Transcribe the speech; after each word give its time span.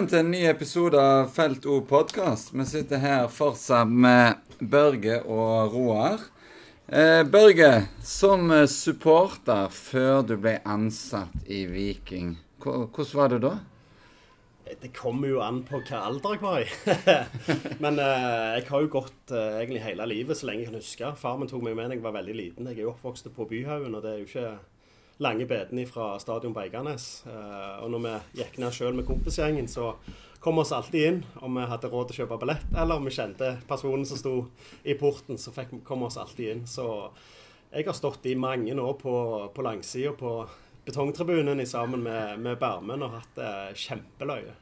Velkommen 0.00 0.16
til 0.16 0.24
en 0.24 0.30
ny 0.32 0.38
episode 0.48 0.96
av 0.96 1.26
Felt 1.28 1.66
O 1.68 1.74
podkast. 1.84 2.54
Vi 2.56 2.64
sitter 2.64 3.02
her 3.02 3.26
fortsatt 3.28 3.90
med 3.92 4.54
Børge 4.56 5.18
og 5.28 5.74
Roar. 5.74 6.22
Eh, 6.88 7.20
Børge, 7.28 7.68
som 8.00 8.48
supporter 8.64 9.68
før 9.68 10.22
du 10.24 10.38
ble 10.40 10.54
ansatt 10.64 11.44
i 11.44 11.66
Viking, 11.68 12.38
hvordan 12.64 13.12
var 13.12 13.28
det 13.34 13.42
da? 13.44 13.52
Det 14.70 14.94
kommer 14.96 15.34
jo 15.34 15.44
an 15.44 15.60
på 15.68 15.82
hva 15.82 16.00
alder 16.08 16.38
jeg 16.38 16.44
var 16.46 16.64
i. 16.64 17.20
Men 17.84 18.00
eh, 18.00 18.56
jeg 18.56 18.70
har 18.72 18.86
jo 18.86 18.92
gått 18.96 19.36
eh, 19.36 19.60
egentlig 19.60 19.84
hele 19.84 20.08
livet 20.08 20.40
så 20.40 20.48
lenge 20.48 20.64
jeg 20.64 20.72
kan 20.72 20.80
huske. 20.80 21.12
Far 21.20 21.36
min 21.36 21.52
tok 21.52 21.68
meg 21.68 21.76
med 21.76 21.92
da 21.92 22.00
jeg 22.00 22.08
var 22.08 22.16
veldig 22.16 22.40
liten. 22.40 22.72
Jeg 22.72 22.80
er 22.80 22.86
jo 22.86 22.94
oppvokst 22.94 23.28
på 23.36 23.50
Byhaugen, 23.52 24.00
og 24.00 24.08
det 24.08 24.14
er 24.14 24.22
jo 24.24 24.30
ikke 24.32 24.48
lange 25.20 25.46
beten 25.46 25.86
fra 25.86 26.14
stadion 26.18 26.54
på 26.54 26.62
Eiganes. 26.64 27.26
Eh, 27.26 27.76
og 27.84 27.90
når 27.92 28.04
vi 28.06 28.14
gikk 28.40 28.56
ned 28.62 28.72
sjøl 28.72 28.96
med 28.96 29.06
kompisgjengen, 29.08 29.68
så 29.68 29.92
kom 30.40 30.62
oss 30.62 30.72
alltid 30.72 31.06
inn. 31.08 31.20
Om 31.44 31.60
vi 31.60 31.66
hadde 31.68 31.90
råd 31.92 32.08
til 32.08 32.16
å 32.16 32.22
kjøpe 32.22 32.40
billett, 32.40 32.72
eller 32.72 32.96
om 32.96 33.08
vi 33.08 33.12
kjente 33.14 33.52
personen 33.68 34.08
som 34.08 34.20
sto 34.20 34.34
i 34.82 34.96
porten, 34.96 35.38
så 35.38 35.52
fikk, 35.52 35.76
kom 35.84 36.06
oss 36.08 36.16
alltid 36.20 36.54
inn. 36.54 36.64
Så 36.70 36.88
jeg 37.70 37.86
har 37.86 37.96
stått 37.96 38.26
i 38.26 38.34
mange 38.34 38.74
år 38.80 38.96
på, 39.00 39.14
på 39.54 39.66
langsida 39.66 40.16
på 40.16 40.34
betongtribunen 40.88 41.60
sammen 41.68 42.02
med, 42.02 42.40
med 42.40 42.58
Bermen 42.58 43.04
og 43.04 43.18
hatt 43.18 43.36
det 43.36 43.54
kjempeløye. 43.84 44.56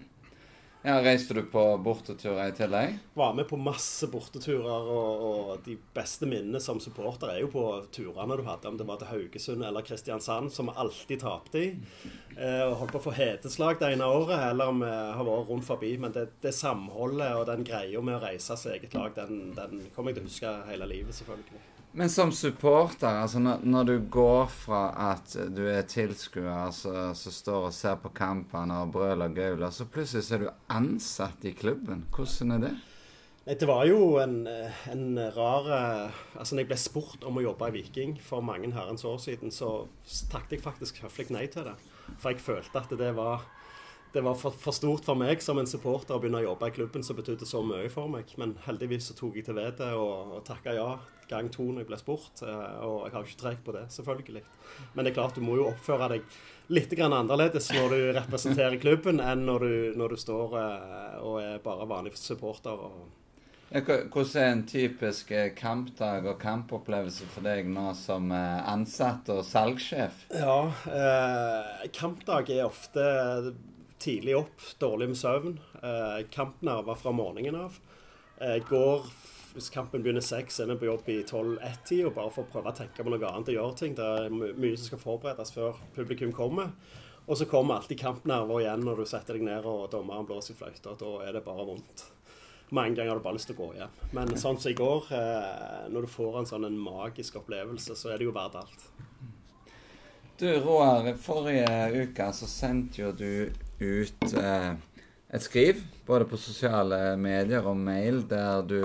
Ja, 0.82 1.00
Reiste 1.02 1.34
du 1.34 1.42
på 1.42 1.62
borteturer 1.82 2.48
i 2.48 2.52
tillegg? 2.54 2.98
Var 3.18 3.32
med 3.34 3.48
på 3.50 3.56
masse 3.58 4.06
borteturer. 4.06 4.86
Og, 4.86 5.24
og, 5.28 5.48
de 5.64 5.74
beste 5.94 6.28
minnene 6.30 6.60
som 6.62 6.78
supporter 6.80 7.32
er 7.32 7.40
jo 7.42 7.48
på 7.50 7.64
turene 7.94 8.36
du 8.38 8.44
hadde, 8.46 8.70
om 8.70 8.78
det 8.78 8.86
var 8.86 9.00
til 9.00 9.10
Haugesund 9.10 9.66
eller 9.66 9.82
Kristiansand, 9.86 10.52
som 10.54 10.70
vi 10.70 10.76
alltid 10.78 11.24
tapte 11.24 11.64
i. 11.64 11.72
Eh, 12.36 12.62
og 12.68 12.76
holdt 12.84 12.94
på 12.94 13.00
å 13.02 13.06
få 13.08 13.16
heteslag 13.18 13.82
det 13.82 13.90
ene 13.96 14.06
året, 14.06 14.38
eller 14.52 14.70
om 14.70 14.84
vi 14.84 14.92
har 14.92 15.26
vært 15.26 15.50
rundt 15.50 15.66
forbi. 15.66 15.96
Men 15.98 16.14
det, 16.14 16.28
det 16.46 16.54
samholdet 16.54 17.34
og 17.34 17.48
den 17.50 17.66
greia 17.66 18.04
med 18.04 18.20
å 18.20 18.22
reise 18.28 18.54
sitt 18.60 18.76
eget 18.76 18.94
lag, 18.94 19.10
den, 19.18 19.50
den 19.58 19.88
kommer 19.96 20.14
jeg 20.14 20.20
til 20.20 20.28
å 20.28 20.30
huske 20.30 20.54
hele 20.70 20.90
livet, 20.94 21.18
selvfølgelig. 21.18 21.77
Men 21.98 22.10
som 22.10 22.30
supporter, 22.30 23.08
altså 23.10 23.41
når, 23.42 23.64
når, 23.66 23.86
du 23.88 24.04
går 24.14 24.44
fra 24.54 24.82
at 25.08 25.32
du 25.50 25.64
er 25.66 25.82
tilskuer 25.91 26.70
som 26.70 27.32
står 27.34 27.66
og 27.72 27.74
ser 27.74 27.96
på 27.98 28.12
kampene 28.14 28.77
og 28.84 28.92
brøler 28.94 29.34
gauler, 29.34 29.72
så 29.74 29.88
plutselig 29.91 30.28
så 30.28 30.36
er 30.36 30.44
du 30.44 30.52
ansatt 30.70 31.42
i 31.42 31.56
klubben. 31.58 32.04
Hvordan 32.14 32.54
er 32.54 32.62
det? 32.69 32.72
Det 33.58 33.66
var 33.66 33.82
jo 33.91 34.20
en, 34.22 34.46
en 34.92 35.20
rar 35.34 35.66
Altså, 36.36 36.54
når 36.54 36.62
jeg 36.62 36.70
ble 36.70 36.80
spurt 36.84 37.26
om 37.26 37.42
å 37.42 37.46
jobbe 37.48 37.72
i 37.72 37.76
Viking 37.80 38.14
for 38.22 38.46
mange 38.46 38.70
herrens 38.78 39.02
år 39.02 39.19
siden, 39.26 39.50
så 39.50 39.88
takket 40.30 40.60
jeg 40.60 40.66
faktisk 40.70 41.02
høflig 41.02 41.32
nei 41.34 41.48
til 41.50 41.66
det. 41.66 41.74
For 42.14 42.30
jeg 42.30 42.44
følte 42.46 42.78
at 42.78 42.94
det 42.94 43.10
var 43.19 43.42
det 44.14 44.22
var 44.22 44.38
for, 44.38 44.54
for, 44.54 44.72
stort 44.72 45.02
for 45.04 45.19
meg 45.19 45.42
som 45.42 45.58
en 45.58 45.66
supporter 45.66 46.14
å 46.14 46.22
begynne 46.22 46.44
å 46.44 46.52
jobbe 46.52 46.70
i 46.70 46.78
klubben 46.78 47.02
som 47.02 47.19
betydde 47.19 47.44
så 47.44 47.66
mye 47.66 47.91
for 47.91 48.06
meg. 48.06 48.30
Men 48.38 48.54
heldigvis 48.70 49.10
så 49.10 49.19
tok 49.19 49.42
jeg 49.42 49.50
til 49.50 49.58
vettet 49.58 49.98
og, 49.98 50.38
og 50.38 50.44
takka 50.46 50.78
ja 50.78 50.92
gang 51.30 51.50
to 51.52 51.66
når 51.68 51.84
jeg 51.84 51.90
ble 51.90 52.00
spurt. 52.00 52.42
Eh, 52.44 52.78
og 52.86 53.06
jeg 53.06 53.14
har 53.14 53.26
ikke 53.26 53.42
trukket 53.42 53.66
på 53.66 53.76
det, 53.76 53.84
selvfølgelig. 53.94 54.42
Men 54.94 55.04
det 55.04 55.12
er 55.12 55.19
klart, 55.20 55.36
du 55.38 55.44
må 55.44 55.58
jo 55.58 55.69
oppføre 55.70 56.10
deg 56.14 56.41
litt 56.72 56.92
annerledes 57.00 57.70
når 57.72 57.94
du 57.94 58.00
representerer 58.19 58.80
klubben, 58.80 59.22
enn 59.25 59.47
når 59.48 59.64
du, 59.64 59.72
når 60.00 60.14
du 60.14 60.20
står 60.25 60.58
eh, 60.62 61.14
og 61.22 61.41
er 61.44 61.64
bare 61.64 61.88
vanlig 61.88 62.16
supporter. 62.20 62.84
Hvordan 63.69 64.36
er 64.41 64.50
en 64.50 64.66
typisk 64.69 65.32
eh, 65.36 65.50
kampdag 65.56 66.28
og 66.28 66.38
kampopplevelse 66.41 67.28
for 67.32 67.44
deg 67.44 67.69
nå 67.69 67.91
som 67.97 68.32
ansatt 68.32 69.28
og 69.32 69.42
salgssjef? 69.48 70.28
Ja, 70.32 70.60
eh, 70.92 71.88
kampdag 71.92 72.53
er 72.53 72.69
ofte 72.69 73.08
tidlig 73.98 74.36
opp, 74.38 74.62
dårlig 74.78 75.12
med 75.12 75.19
søvn. 75.19 75.58
Eh, 75.82 76.20
kampnerver 76.30 76.98
fra 76.98 77.12
morgenen 77.12 77.60
av. 77.66 77.78
Eh, 78.41 78.58
går 78.69 79.06
hvis 79.58 79.72
kampen 79.74 80.04
begynner 80.04 80.22
seks, 80.22 80.60
er 80.60 80.70
vi 80.70 80.78
på 80.78 80.86
jobb 80.86 81.08
i 81.10 81.19
tolv-ett-tida 81.26 82.12
bare 82.14 82.30
for 82.30 82.46
å 82.46 82.52
prøve 82.52 82.70
å 82.70 82.78
tenke 82.78 83.02
på 83.02 83.10
noe 83.10 83.26
annet 83.26 83.50
og 83.50 83.56
gjøre 83.56 83.78
ting. 83.80 83.96
Det 83.98 84.06
er 84.06 84.30
mye 84.30 84.76
som 84.76 84.86
skal 84.86 85.02
forberedes 85.02 85.50
før 85.54 85.80
publikum 85.96 86.30
kommer. 86.34 86.70
Og 87.26 87.36
så 87.36 87.48
kommer 87.50 87.76
alltid 87.76 88.00
kampnerver 88.00 88.62
igjen 88.62 88.86
når 88.86 89.02
du 89.02 89.08
setter 89.10 89.36
deg 89.36 89.44
ned 89.48 89.66
og 89.68 89.91
dommeren 89.92 90.28
blåser 90.28 90.54
i 90.54 90.60
fløyta. 90.60 90.94
Da 91.00 91.10
er 91.26 91.34
det 91.34 91.44
bare 91.44 91.66
vondt. 91.68 92.06
Mange 92.70 92.97
ganger 92.97 93.10
har 93.10 93.20
du 93.20 93.24
bare 93.24 93.36
lyst 93.36 93.50
til 93.50 93.58
å 93.58 93.64
gå 93.64 93.68
hjem. 93.80 93.98
Men 94.16 94.32
sånn 94.38 94.60
som 94.60 94.70
i 94.70 94.78
går, 94.78 95.10
eh, 95.18 95.84
når 95.92 96.06
du 96.06 96.12
får 96.12 96.38
en 96.38 96.48
sånn 96.48 96.68
en 96.68 96.78
magisk 96.78 97.41
opplevelse, 97.41 97.97
så 97.97 98.12
er 98.12 98.20
det 98.20 98.28
jo 98.28 98.34
verdt 98.36 98.58
alt. 98.62 98.88
Du 100.38 100.48
Roar, 100.62 101.08
forrige 101.18 102.04
uke 102.04 102.32
så 102.36 102.47
sendte 102.47 103.02
jo 103.02 103.12
du 103.12 103.50
ut 103.80 104.34
eh, 104.38 104.74
et 105.34 105.44
skriv, 105.44 105.80
både 106.06 106.28
på 106.28 106.38
sosiale 106.41 107.16
medier 107.20 107.66
og 107.66 107.76
mail, 107.76 108.22
der 108.28 108.62
du 108.62 108.82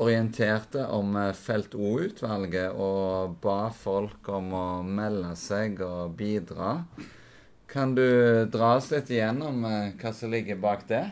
orienterte 0.00 0.86
om 0.86 1.16
eh, 1.16 1.32
Felt 1.36 1.74
O-utvalget 1.74 2.76
og 2.76 3.36
ba 3.42 3.70
folk 3.76 4.28
om 4.32 4.52
å 4.56 4.66
melde 4.86 5.34
seg 5.38 5.82
og 5.84 6.14
bidra. 6.18 6.78
Kan 7.72 7.94
du 7.96 8.04
dra 8.52 8.76
oss 8.78 8.90
litt 8.92 9.10
igjennom 9.12 9.64
eh, 9.68 9.92
hva 10.00 10.14
som 10.16 10.32
ligger 10.32 10.60
bak 10.60 10.86
det? 10.88 11.04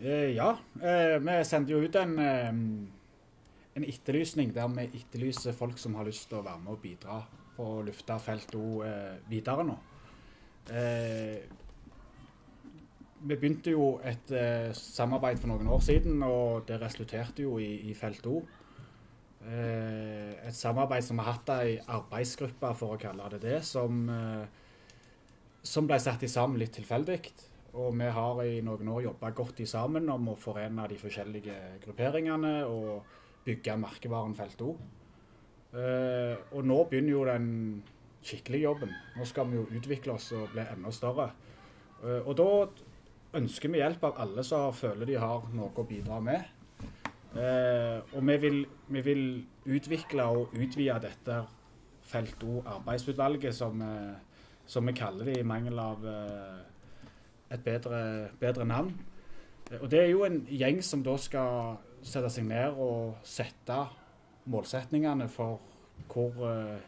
Eh, 0.00 0.34
ja. 0.34 0.52
Vi 0.74 1.38
sendte 1.46 1.74
jo 1.74 1.82
ut 1.84 1.98
en, 1.98 2.18
en 2.18 3.88
etterlysning 3.88 4.54
der 4.54 4.70
vi 4.74 4.88
etterlyser 5.00 5.56
folk 5.56 5.78
som 5.80 5.98
har 5.98 6.06
lyst 6.08 6.28
til 6.30 6.40
å 6.40 6.46
være 6.46 6.62
med 6.62 6.76
og 6.76 6.82
bidra 6.82 7.20
på 7.54 7.68
å 7.76 7.82
lufte 7.86 8.18
Felt 8.22 8.54
O 8.58 8.82
videre 9.30 9.66
nå 9.66 9.76
vi 13.24 13.36
begynte 13.36 13.72
jo 13.72 13.86
et 14.04 14.30
eh, 14.36 14.72
samarbeid 14.76 15.40
for 15.40 15.52
noen 15.52 15.70
år 15.72 15.80
siden, 15.84 16.20
og 16.26 16.66
det 16.68 16.80
resulterte 16.82 17.44
jo 17.46 17.56
i, 17.62 17.88
i 17.88 17.94
Felt 17.96 18.26
O. 18.28 18.42
Eh, 19.44 20.34
et 20.44 20.56
samarbeid 20.56 21.04
som 21.04 21.18
vi 21.18 21.24
har 21.24 21.38
hatt 21.38 21.52
ei 21.56 21.78
arbeidsgruppe, 21.80 22.74
for 22.76 22.96
å 22.96 23.00
kalle 23.00 23.30
det 23.34 23.40
det, 23.46 23.58
som, 23.64 24.04
eh, 24.12 24.44
som 25.64 25.88
ble 25.88 25.98
satt 26.00 26.26
sammen 26.28 26.60
litt 26.60 26.76
tilfeldig. 26.76 27.20
Og 27.74 27.96
vi 27.98 28.10
har 28.16 28.42
i 28.44 28.60
noen 28.62 28.92
år 28.92 29.06
jobba 29.08 29.32
godt 29.34 29.64
i 29.64 29.66
sammen 29.66 30.08
om 30.12 30.28
å 30.30 30.38
forene 30.38 30.86
de 30.88 30.98
forskjellige 31.00 31.56
grupperingene 31.82 32.60
og 32.68 33.16
bygge 33.44 33.74
merkevaren 33.80 34.36
Felt 34.38 34.62
O. 34.62 34.76
Eh, 35.74 36.36
og 36.54 36.68
nå 36.68 36.84
begynner 36.90 37.16
jo 37.16 37.24
den 37.26 37.48
skikkelige 38.24 38.68
jobben. 38.68 38.92
Nå 39.16 39.26
skal 39.26 39.48
vi 39.50 39.58
jo 39.58 39.66
utvikle 39.74 40.14
oss 40.14 40.30
og 40.36 40.52
bli 40.52 40.62
enda 40.62 40.92
større. 40.94 41.32
Eh, 42.04 42.20
og 42.20 42.36
da 42.38 42.48
ønsker 43.38 43.72
vi 43.72 43.80
hjelp 43.80 44.04
av 44.08 44.20
alle 44.24 44.44
som 44.46 44.74
føler 44.74 45.08
de 45.08 45.18
har 45.20 45.48
noe 45.54 45.72
å 45.74 45.86
bidra 45.88 46.20
med. 46.22 46.44
Eh, 47.34 47.98
og 48.14 48.22
vi 48.28 48.36
vil, 48.38 48.60
vi 48.94 49.02
vil, 49.02 49.24
utvikle 49.64 50.26
og 50.28 50.52
utvide 50.54 51.00
dette 51.02 51.38
Felt 52.04 52.42
O 52.44 52.60
arbeidsutvalget, 52.68 53.54
som, 53.56 53.80
eh, 53.80 54.12
som, 54.66 54.86
vi 54.86 54.92
kaller 54.92 55.24
det 55.24 55.38
i 55.40 55.46
mangel 55.46 55.78
av 55.80 56.04
eh, 56.04 56.60
et 57.50 57.64
bedre, 57.64 58.28
bedre, 58.40 58.66
navn. 58.68 58.92
Eh, 59.70 59.80
og 59.80 59.90
Det 59.90 60.02
er 60.02 60.10
jo 60.12 60.24
en 60.24 60.42
gjeng 60.46 60.82
som 60.84 61.02
da 61.02 61.16
skal 61.16 61.78
sette 62.04 62.30
seg 62.30 62.44
ned 62.46 62.76
og 62.76 63.16
sette 63.24 63.80
målsetningene 64.52 65.26
for 65.32 65.62
hvor, 66.12 66.44
eh, 66.50 66.84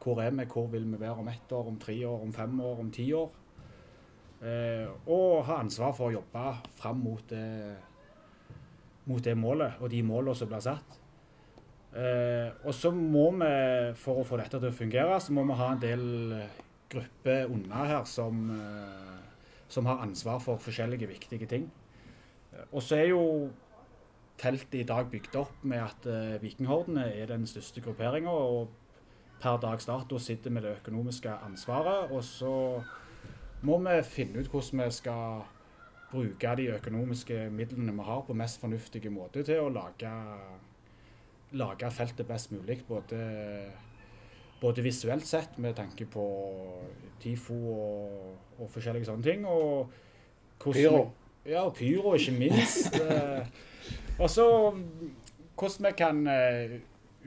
hvor 0.00 0.22
er 0.22 0.30
vi, 0.30 0.44
hvor 0.44 0.70
vil 0.70 0.86
vi 0.92 1.00
være 1.00 1.18
om 1.18 1.28
ett 1.28 1.52
år, 1.52 1.66
om 1.66 1.78
tre 1.78 1.98
år, 2.06 2.22
om 2.22 2.32
fem 2.32 2.60
år, 2.60 2.78
om 2.78 2.90
ti 2.92 3.12
år. 3.12 3.32
Eh, 4.42 4.88
og 5.06 5.44
ha 5.48 5.60
ansvar 5.62 5.94
for 5.96 6.10
å 6.10 6.16
jobbe 6.18 6.44
fram 6.76 7.00
mot 7.04 7.22
det, 7.30 7.46
mot 9.08 9.22
det 9.24 9.36
målet 9.38 9.80
og 9.80 9.92
de 9.92 10.02
målene 10.04 10.36
som 10.36 10.50
blir 10.50 10.64
satt. 10.64 10.98
Eh, 11.94 12.50
og 12.66 12.74
så 12.74 12.90
må 12.94 13.28
vi, 13.38 13.54
for 14.00 14.20
å 14.20 14.26
få 14.26 14.40
dette 14.40 14.58
til 14.58 14.72
å 14.72 14.74
fungere, 14.74 15.20
så 15.22 15.36
må 15.36 15.46
vi 15.46 15.58
ha 15.60 15.70
en 15.72 15.82
del 15.82 16.06
grupper 16.90 17.50
unna 17.54 17.86
her 17.88 18.04
som, 18.08 18.50
eh, 18.50 19.44
som 19.68 19.86
har 19.86 20.02
ansvar 20.04 20.42
for 20.42 20.60
forskjellige 20.60 21.08
viktige 21.08 21.46
ting. 21.50 21.70
Og 22.70 22.82
så 22.82 22.98
er 23.00 23.08
jo 23.10 23.50
teltet 24.40 24.80
i 24.80 24.86
dag 24.86 25.08
bygd 25.10 25.36
opp 25.38 25.62
med 25.66 25.82
at 25.82 26.06
uh, 26.10 26.42
Vikinghordene 26.42 27.06
er 27.14 27.30
den 27.30 27.46
største 27.46 27.82
grupperinga. 27.84 28.30
Og 28.30 28.68
per 29.42 29.58
dags 29.62 29.86
dato 29.88 30.18
sitter 30.22 30.54
med 30.54 30.66
det 30.66 30.76
økonomiske 30.80 31.32
ansvaret. 31.46 32.10
Og 32.10 32.24
så 32.24 32.54
må 33.64 33.78
vi 33.80 33.96
finne 34.06 34.42
ut 34.42 34.50
hvordan 34.52 34.84
vi 34.84 34.90
skal 34.94 35.44
bruke 36.14 36.54
de 36.58 36.68
økonomiske 36.76 37.48
midlene 37.50 37.94
vi 37.96 38.06
har 38.06 38.22
på 38.26 38.36
mest 38.38 38.60
fornuftige 38.62 39.10
måte 39.10 39.42
til 39.46 39.64
å 39.64 39.72
lage, 39.72 40.12
lage 41.58 41.90
feltet 41.90 42.28
best 42.28 42.52
mulig. 42.54 42.82
Både, 42.88 43.18
både, 44.60 44.84
visuelt 44.84 45.26
sett 45.26 45.58
med 45.58 45.76
tanke 45.80 46.06
på 46.06 46.24
TIFO 47.22 47.58
og, 47.74 48.32
og 48.58 48.70
forskjellige 48.70 49.10
sånne 49.10 49.26
ting. 49.26 49.46
Og 49.48 49.90
pyro. 50.64 51.06
Ja, 51.44 51.66
og 51.66 51.74
pyro, 51.76 52.14
ikke 52.18 52.38
minst. 52.38 52.94
Eh, 54.14 54.22
og 54.22 54.30
så 54.30 54.44
hvordan 55.58 55.86
vi 55.88 55.90
kan 55.98 56.20
eh, 56.30 56.76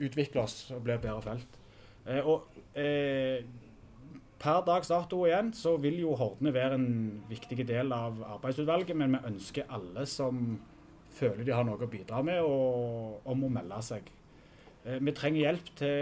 utvikle 0.00 0.40
oss 0.40 0.70
og 0.74 0.80
bli 0.86 0.94
et 0.94 1.02
bedre 1.04 1.20
felt. 1.22 1.58
Eh, 2.08 2.24
og 2.24 2.48
per 4.38 4.62
dags 4.66 4.90
dato 4.90 5.24
igjen 5.26 5.50
så 5.56 5.74
vil 5.82 5.98
jo 6.02 6.14
Hordene 6.18 6.52
være 6.54 6.78
en 6.78 6.90
viktig 7.28 7.64
del 7.66 7.92
av 7.94 8.20
arbeidsutvalget, 8.36 8.96
men 8.96 9.16
vi 9.16 9.32
ønsker 9.32 9.70
alle 9.74 10.06
som 10.06 10.58
føler 11.18 11.42
de 11.46 11.54
har 11.54 11.66
noe 11.66 11.80
å 11.82 11.90
bidra 11.90 12.22
med, 12.22 12.40
og, 12.46 13.18
om 13.26 13.44
å 13.44 13.52
melde 13.52 13.80
seg. 13.82 14.10
Eh, 14.84 14.98
vi 15.02 15.14
trenger 15.16 15.42
hjelp 15.42 15.72
til 15.78 15.98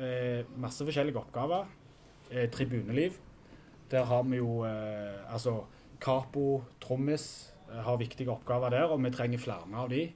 eh, 0.00 0.48
masse 0.62 0.86
forskjellige 0.86 1.20
oppgaver. 1.20 1.66
Eh, 2.30 2.48
tribuneliv. 2.50 3.18
Der 3.90 4.06
har 4.08 4.22
vi 4.26 4.40
jo 4.40 4.64
eh, 4.66 5.20
altså 5.32 5.60
Capo, 6.00 6.62
trommis, 6.80 7.52
eh, 7.70 7.82
har 7.84 8.00
viktige 8.00 8.32
oppgaver 8.32 8.72
der, 8.74 8.88
og 8.90 9.02
vi 9.04 9.12
trenger 9.14 9.38
flere 9.38 9.68
av 9.74 9.90
de. 9.92 10.06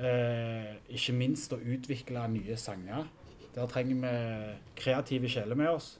Eh, 0.00 0.70
ikke 0.94 1.16
minst 1.18 1.52
å 1.52 1.60
utvikle 1.60 2.28
nye 2.30 2.56
sanger. 2.56 3.10
Der 3.54 3.66
trenger 3.66 3.98
vi 4.00 4.14
kreative 4.78 5.28
sjeler 5.28 5.58
med 5.58 5.74
oss. 5.74 5.98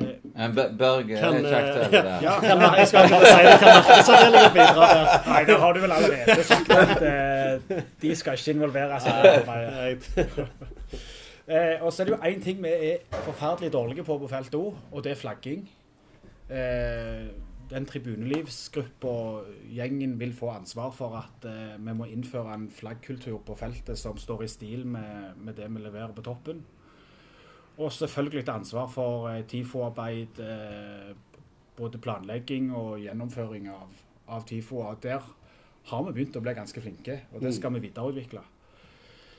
Eh, 0.00 0.54
Børge 0.78 1.16
Kan, 1.20 1.34
er 1.34 1.48
kjekt 1.52 1.76
over 1.76 1.88
det. 1.90 2.14
Ja, 2.24 2.40
Kan, 2.40 2.62
jeg 2.78 2.88
skal 2.88 3.04
ikke 3.04 3.18
si 3.26 3.42
det. 3.44 3.58
Kan 3.60 3.74
markedsavdelingen 3.76 4.52
bidra 4.56 4.86
der? 4.94 5.10
Nei, 5.28 5.42
det 5.44 5.58
har 5.60 5.72
du 5.72 5.80
vel 5.80 5.92
allerede 5.98 6.44
sagt 6.48 6.72
at 6.76 7.02
eh, 7.08 7.82
de 8.02 8.16
skal 8.16 8.38
ikke 8.38 8.56
involveres 8.56 9.06
i 9.06 9.16
det 9.16 9.34
arbeidet. 9.36 10.10
Nei. 10.16 10.46
Eh, 11.52 11.82
og 11.82 11.90
så 11.92 12.02
er 12.02 12.06
det 12.06 12.12
jo 12.12 12.18
én 12.22 12.42
ting 12.42 12.60
vi 12.62 12.70
er 12.70 13.22
forferdelig 13.24 13.72
dårlige 13.74 14.04
på 14.06 14.14
på 14.18 14.28
feltet 14.30 14.54
òg, 14.54 14.76
og 14.92 15.02
det 15.04 15.10
er 15.12 15.18
flagging. 15.18 15.64
Eh, 16.48 17.24
den 17.72 17.86
tribunelivsgruppa, 17.86 19.14
gjengen, 19.74 20.14
vil 20.20 20.32
få 20.36 20.52
ansvar 20.54 20.92
for 20.94 21.16
at 21.18 21.48
eh, 21.50 21.74
vi 21.82 21.94
må 21.98 22.04
innføre 22.04 22.54
en 22.54 22.68
flaggkultur 22.70 23.40
på 23.46 23.56
feltet 23.58 23.98
som 23.98 24.16
står 24.16 24.44
i 24.46 24.48
stil 24.52 24.86
med, 24.86 25.34
med 25.36 25.58
det 25.58 25.66
vi 25.74 25.82
leverer 25.82 26.14
på 26.14 26.22
toppen. 26.22 26.62
Og 27.78 27.92
selvfølgelig 27.92 28.42
et 28.42 28.48
ansvar 28.52 28.88
for 28.92 29.28
eh, 29.30 29.44
TIFO-arbeid, 29.48 30.40
eh, 30.44 31.12
både 31.76 31.98
planlegging 31.98 32.72
og 32.76 32.98
gjennomføring 33.00 33.68
av, 33.72 34.02
av 34.28 34.44
TIFO. 34.48 34.82
Og 34.84 34.98
der 35.02 35.22
har 35.90 36.02
vi 36.06 36.12
begynt 36.12 36.36
å 36.36 36.42
bli 36.44 36.54
ganske 36.56 36.82
flinke, 36.84 37.22
og 37.32 37.40
det 37.42 37.54
skal 37.56 37.72
vi 37.76 37.86
videreutvikle. 37.88 38.42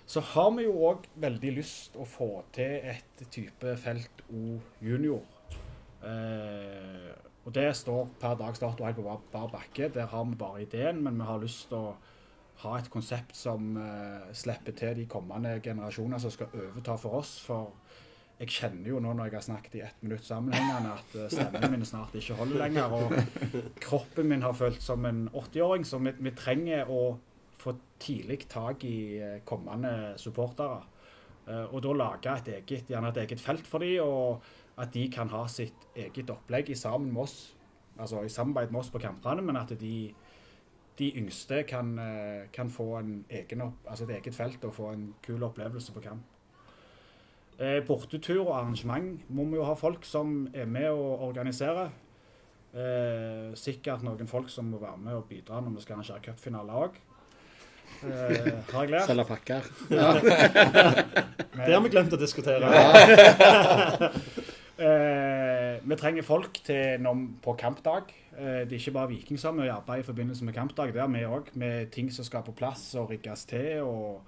Så 0.05 0.19
har 0.33 0.49
vi 0.57 0.65
jo 0.65 0.73
òg 0.89 1.05
veldig 1.15 1.51
lyst 1.55 1.95
å 1.95 2.05
få 2.07 2.31
til 2.55 2.89
et 2.91 3.21
type 3.31 3.77
felt 3.79 4.25
O 4.33 4.57
junior. 4.83 5.21
Eh, 6.03 7.13
og 7.43 7.53
det 7.55 7.69
står 7.75 8.07
per 8.19 8.35
dags 8.39 8.59
dato 8.59 8.85
helt 8.85 8.99
på 8.99 9.19
bar 9.31 9.47
bakke. 9.51 9.89
Der 9.93 10.07
har 10.11 10.25
vi 10.25 10.35
bare 10.39 10.63
ideen, 10.63 11.03
men 11.03 11.19
vi 11.19 11.27
har 11.27 11.39
lyst 11.39 11.67
til 11.69 11.77
å 11.77 11.95
ha 12.63 12.77
et 12.77 12.89
konsept 12.91 13.35
som 13.35 13.77
eh, 13.79 14.33
slipper 14.35 14.75
til 14.77 14.95
de 14.99 15.07
kommende 15.09 15.57
generasjoner 15.63 16.21
som 16.21 16.31
skal 16.31 16.51
overta 16.53 16.95
for 16.99 17.19
oss. 17.19 17.37
For 17.43 17.71
jeg 18.43 18.51
kjenner 18.51 18.89
jo 18.91 18.99
nå 18.99 19.13
når 19.15 19.29
jeg 19.29 19.37
har 19.37 19.45
snakket 19.45 19.75
i 19.77 19.83
ett 19.85 20.01
minutt 20.03 20.25
sammenhengende, 20.27 20.95
at 20.97 21.13
eh, 21.15 21.29
stemmen 21.31 21.75
min 21.77 21.85
snart 21.87 22.15
ikke 22.19 22.35
holder 22.39 22.59
lenger. 22.65 22.95
Og 22.97 23.69
kroppen 23.83 24.27
min 24.29 24.43
har 24.43 24.55
følt 24.57 24.81
som 24.83 25.05
en 25.07 25.27
80-åring, 25.31 25.85
så 25.87 25.99
vi, 26.03 26.11
vi 26.19 26.33
trenger 26.35 26.91
å 26.91 27.03
få 27.63 27.75
tidlig 28.03 28.41
tak 28.51 28.83
i 28.89 28.97
eh, 29.23 29.37
kommende 29.47 29.93
supportere. 30.19 30.81
Eh, 31.47 31.63
Og 31.71 31.79
da 31.85 31.95
lage 31.95 32.35
et 32.35 32.51
eget, 32.57 32.91
gjerne 32.91 33.13
et 33.13 33.21
eget 33.23 33.43
felt 33.43 33.69
for 33.69 33.85
dem, 33.85 34.03
og 34.03 34.43
at 34.83 34.91
de 34.95 35.05
kan 35.13 35.31
ha 35.31 35.45
sitt 35.47 35.87
eget 35.95 36.33
opplegg 36.33 36.73
i 36.73 36.79
sammen 36.79 37.13
med 37.13 37.23
oss. 37.23 37.37
Altså 37.93 38.25
i 38.25 38.33
samarbeid 38.33 38.73
med 38.73 38.81
oss 38.81 38.91
på 38.91 38.99
kampene, 38.99 39.45
men 39.45 39.59
at 39.61 39.71
de, 39.79 39.95
de 40.99 41.11
yngste 41.21 41.61
kan, 41.69 41.93
kan 42.51 42.71
få 42.73 42.87
opp, 42.97 43.83
altså 43.85 44.07
et 44.07 44.15
eget 44.17 44.33
felt 44.33 44.65
og 44.65 44.73
få 44.73 44.89
en 44.95 45.11
kul 45.21 45.45
opplevelse 45.45 45.93
på 45.93 46.01
kamp. 46.09 46.32
Eh, 47.59 47.79
bortetur 47.85 48.47
og 48.47 48.55
arrangement 48.57 49.21
må 49.29 49.45
vi 49.51 49.59
jo 49.59 49.65
ha 49.67 49.75
folk 49.77 50.05
som 50.05 50.47
er 50.53 50.65
med 50.65 50.89
og 50.89 51.27
organiserer. 51.29 51.91
Eh, 52.73 53.51
sikkert 53.59 54.01
noen 54.01 54.29
folk 54.29 54.49
som 54.49 54.71
må 54.73 54.79
være 54.81 54.97
med 54.97 55.13
og 55.19 55.27
bidra 55.29 55.61
når 55.61 55.77
vi 55.77 55.83
skal 55.83 55.99
arrangere 55.99 56.23
cupfinale 56.25 56.79
òg. 56.85 56.97
Eh, 58.01 58.49
har 58.73 58.87
jeg 58.87 58.91
lært. 58.91 59.05
Selge 59.07 59.25
pakker. 59.29 59.69
Det 61.53 61.69
har 61.69 61.83
vi 61.85 61.91
glemt 61.93 62.15
å 62.15 62.19
diskutere. 62.19 62.65
Eh, 64.73 65.75
vi 65.85 65.95
trenger 66.01 66.25
folk 66.25 66.57
til 66.65 66.97
når, 67.05 67.19
på 67.45 67.53
kampdag. 67.61 68.09
Eh, 68.33 68.63
det 68.65 68.73
er 68.73 68.79
ikke 68.79 68.95
bare 68.95 69.11
Viking 69.11 69.37
som 69.39 69.59
er 69.61 69.67
i 69.67 69.71
arbeid 69.71 70.01
i 70.01 70.07
forbindelse 70.07 70.47
med 70.47 70.55
kampdag. 70.57 70.95
Det 70.95 71.01
er 71.03 71.11
vi 71.13 71.21
òg, 71.29 71.51
med 71.53 71.91
ting 71.93 72.09
som 72.11 72.25
skal 72.25 72.41
på 72.43 72.55
plass 72.57 72.81
og 72.97 73.11
rigges 73.13 73.45
til. 73.45 73.83
Og, 73.85 74.23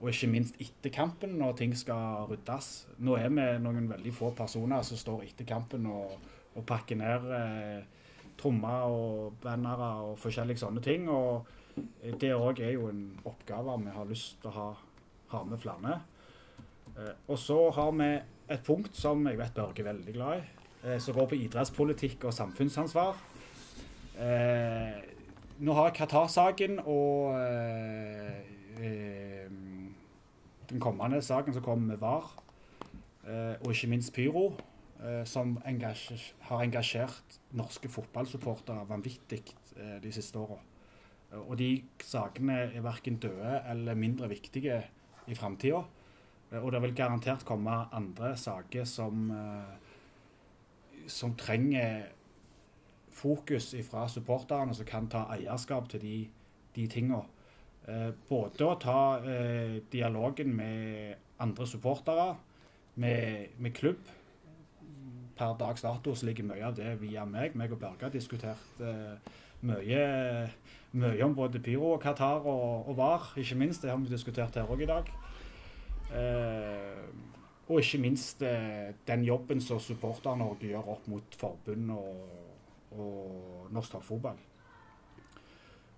og 0.00 0.08
ikke 0.08 0.30
minst 0.32 0.60
etter 0.62 0.92
kampen, 0.94 1.36
når 1.38 1.56
ting 1.58 1.74
skal 1.76 2.24
ryddes. 2.30 2.68
Nå 3.04 3.18
er 3.20 3.28
vi 3.28 3.46
noen 3.60 3.88
veldig 3.90 4.12
få 4.16 4.32
personer 4.36 4.84
som 4.86 4.96
står 4.96 5.26
etter 5.26 5.48
kampen 5.48 5.88
og, 5.90 6.14
og 6.56 6.64
pakker 6.66 6.96
ned 6.96 7.26
eh, 7.36 7.82
trommer 8.40 8.86
og 8.88 9.36
bannere 9.42 9.90
og 10.08 10.14
forskjellige 10.22 10.62
sånne 10.62 10.80
ting. 10.84 11.08
Og 11.12 11.44
det 12.20 12.32
òg 12.32 12.62
er 12.64 12.74
jo 12.78 12.88
en 12.88 13.04
oppgave 13.28 13.76
vi 13.84 13.92
har 13.96 14.08
lyst 14.08 14.40
til 14.40 14.48
å 14.52 14.56
ha, 14.56 14.70
ha 15.34 15.42
med 15.44 15.60
flere. 15.60 15.98
Eh, 16.96 17.14
og 17.28 17.36
så 17.38 17.60
har 17.76 17.92
vi 18.00 18.10
et 18.50 18.64
punkt 18.66 18.96
som 18.96 19.28
jeg 19.28 19.38
vet 19.38 19.54
Børge 19.54 19.84
er 19.84 19.92
veldig 19.92 20.16
glad 20.16 20.40
i, 20.40 20.46
eh, 20.84 20.98
som 20.98 21.16
går 21.18 21.28
på 21.30 21.42
idrettspolitikk 21.44 22.24
og 22.24 22.36
samfunnsansvar. 22.40 23.20
Eh, 24.20 24.96
nå 25.60 25.76
har 25.76 25.92
Qatar-saken 25.92 26.80
og 26.88 27.36
eh, 27.36 28.40
eh, 28.80 29.44
den 30.70 30.80
kommende 30.80 31.22
saken 31.22 31.54
som 31.54 31.62
kommer 31.62 31.94
med 31.94 32.00
VAR, 32.02 32.30
eh, 33.26 33.54
og 33.60 33.72
ikke 33.74 33.90
minst 33.90 34.14
Pyro, 34.14 34.54
eh, 35.02 35.24
som 35.24 35.58
engasjer, 35.66 36.22
har 36.48 36.62
engasjert 36.64 37.38
norske 37.52 37.88
fotballsupportere 37.88 38.86
vanvittig 38.88 39.42
eh, 39.76 39.98
de 40.02 40.12
siste 40.12 40.38
åra. 40.38 40.60
Og 41.30 41.58
de 41.58 41.82
sakene 42.02 42.56
er 42.74 42.82
verken 42.82 43.20
døde 43.22 43.60
eller 43.70 43.94
mindre 43.94 44.28
viktige 44.28 44.80
i 45.30 45.34
framtida. 45.34 45.84
Og 46.50 46.72
det 46.72 46.80
vil 46.82 46.94
garantert 46.94 47.44
komme 47.46 47.70
andre 47.94 48.32
saker 48.36 48.84
som, 48.84 49.30
som 51.06 51.36
trenger 51.38 52.08
fokus 53.14 53.76
fra 53.86 54.08
supporterne, 54.08 54.74
som 54.74 54.88
kan 54.88 55.06
ta 55.06 55.28
eierskap 55.36 55.86
til 55.92 56.02
de, 56.02 56.16
de 56.74 56.88
tinga. 56.90 57.22
Eh, 57.88 58.10
Både 58.28 58.66
å 58.66 58.76
ta 58.80 59.00
eh, 59.24 59.80
dialogen 59.92 60.52
med 60.56 61.16
andre 61.40 61.66
supportere, 61.66 62.34
med, 63.00 63.54
med 63.58 63.76
klubb. 63.76 64.02
Per 65.38 65.54
dags 65.56 65.84
dato 65.86 66.12
så 66.14 66.28
ligger 66.28 66.50
mye 66.50 66.66
av 66.66 66.76
det 66.76 66.92
via 67.00 67.24
meg. 67.24 67.56
Meg 67.56 67.72
og 67.72 67.80
Børge 67.80 68.04
har 68.04 68.12
diskutert 68.12 68.82
eh, 68.84 69.32
mye, 69.64 70.02
mye 71.00 71.24
om 71.24 71.36
både 71.36 71.62
Pyro 71.64 71.94
og 71.94 72.02
Qatar 72.04 72.44
og, 72.44 72.90
og 72.90 72.98
VAR, 72.98 73.32
ikke 73.40 73.56
minst. 73.62 73.82
Det 73.82 73.92
har 73.92 74.00
vi 74.02 74.12
diskutert 74.12 74.60
her 74.60 74.68
òg 74.68 74.84
i 74.84 74.90
dag. 74.90 75.10
Og 77.70 77.76
ikke 77.78 78.00
minst 78.02 78.40
den 79.06 79.22
jobben 79.22 79.60
som 79.62 79.78
Supporter-Norge 79.78 80.72
gjør 80.72 80.88
opp 80.96 81.04
mot 81.06 81.36
forbund 81.38 81.92
og, 81.94 82.32
og 82.98 83.68
norsk 83.70 83.94
toppfotball. 83.94 84.40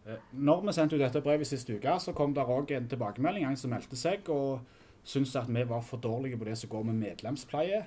Eh, 0.06 0.18
når 0.32 0.66
vi 0.66 0.74
sendte 0.76 0.96
ut 0.96 1.02
dette 1.04 1.22
brevet 1.24 1.48
siste 1.48 1.76
uke, 1.76 1.96
så 2.00 2.14
kom 2.16 2.34
det 2.34 2.44
òg 2.44 2.74
en 2.76 2.88
tilbakemelding. 2.90 3.46
En 3.46 3.58
som 3.58 3.72
meldte 3.74 3.98
seg 3.98 4.28
og 4.34 4.62
syntes 5.04 5.34
at 5.38 5.50
vi 5.50 5.64
var 5.68 5.82
for 5.86 6.02
dårlige 6.02 6.38
på 6.38 6.48
det 6.48 6.56
som 6.58 6.70
går 6.70 6.88
med 6.90 7.00
medlemspleie. 7.02 7.84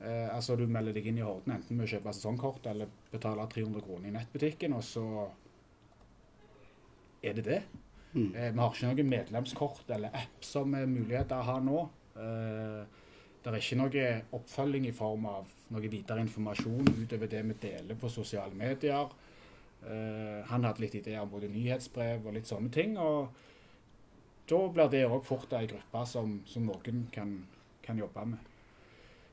Eh, 0.00 0.28
altså 0.34 0.56
Du 0.56 0.66
melder 0.66 0.92
deg 0.92 1.06
inn 1.06 1.18
i 1.18 1.24
Horden 1.24 1.54
enten 1.54 1.78
med 1.78 1.86
å 1.86 1.92
kjøpe 1.94 2.12
sesongkort 2.12 2.66
eller 2.70 2.90
betale 3.12 3.46
300 3.50 3.84
kroner 3.86 4.10
i 4.10 4.14
nettbutikken, 4.14 4.74
og 4.74 4.84
så 4.84 5.06
er 7.24 7.38
det 7.38 7.44
det. 7.46 7.62
Mm. 8.14 8.34
Eh, 8.34 8.50
vi 8.52 8.60
har 8.60 8.74
ikke 8.74 8.90
noe 8.90 9.08
medlemskort 9.08 9.90
eller 9.94 10.14
app 10.14 10.44
som 10.44 10.74
er 10.78 10.90
muligheter 10.90 11.40
å 11.40 11.48
ha 11.48 11.58
nå. 11.62 11.80
Eh, 12.14 13.00
det 13.44 13.52
er 13.52 13.60
ikke 13.60 13.78
noe 13.80 14.04
oppfølging 14.38 14.86
i 14.88 14.96
form 14.96 15.26
av 15.28 15.48
noe 15.74 15.90
videre 15.92 16.22
informasjon 16.24 16.94
utover 17.02 17.30
det 17.30 17.42
vi 17.48 17.56
deler 17.66 17.98
på 18.00 18.10
sosiale 18.12 18.54
medier. 18.56 19.10
Eh, 19.84 20.40
han 20.48 20.64
hadde 20.64 20.80
litt 20.84 20.94
ideer 21.00 21.20
om 21.22 21.30
både 21.32 21.48
nyhetsbrev 21.52 22.26
og 22.26 22.34
litt 22.36 22.48
sånne 22.50 22.70
ting. 22.72 22.96
og 22.98 23.28
Da 24.48 24.58
blir 24.68 24.90
det 24.92 25.04
òg 25.08 25.22
fort 25.24 25.52
ei 25.56 25.66
gruppe 25.70 26.06
som, 26.06 26.40
som 26.46 26.66
noen 26.68 27.06
kan, 27.12 27.34
kan 27.82 27.98
jobbe 27.98 28.26
med. 28.34 28.50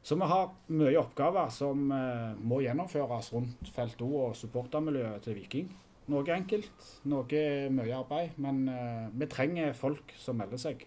Så 0.04 0.16
vi 0.18 0.26
har 0.26 0.48
mye 0.74 0.98
oppgaver 0.98 1.52
som 1.54 1.92
eh, 1.94 2.32
må 2.42 2.62
gjennomføres 2.64 3.32
rundt 3.36 3.70
felt 3.76 4.02
O 4.02 4.10
og 4.28 4.36
supportermiljøet 4.40 5.22
til 5.28 5.36
Viking. 5.38 5.68
Noe 6.12 6.26
enkelt, 6.34 6.88
noe 7.08 7.42
mye 7.72 7.94
arbeid, 8.00 8.32
men 8.42 8.64
eh, 8.72 9.10
vi 9.14 9.28
trenger 9.32 9.76
folk 9.78 10.16
som 10.20 10.40
melder 10.42 10.58
seg. 10.60 10.82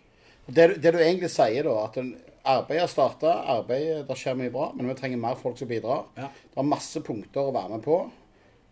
Det, 0.47 0.75
det 0.83 0.91
du 0.93 0.99
egentlig 1.01 1.31
sier, 1.33 1.65
da, 1.65 1.77
at 1.87 1.97
en- 2.03 2.17
arbeidet 2.45 2.83
har 2.83 2.91
starta, 2.93 3.31
arbeidet, 3.55 4.03
det 4.09 4.17
skjer 4.21 4.35
mye 4.37 4.53
bra, 4.53 4.67
men 4.77 4.91
vi 4.91 4.97
trenger 4.99 5.21
mer 5.23 5.39
folk 5.41 5.57
som 5.57 5.71
bidrar. 5.71 6.03
Ja. 6.19 6.27
Det 6.51 6.61
er 6.61 6.67
masse 6.69 7.01
punkter 7.07 7.47
å 7.49 7.55
være 7.55 7.71
med 7.79 7.87
på. 7.87 8.01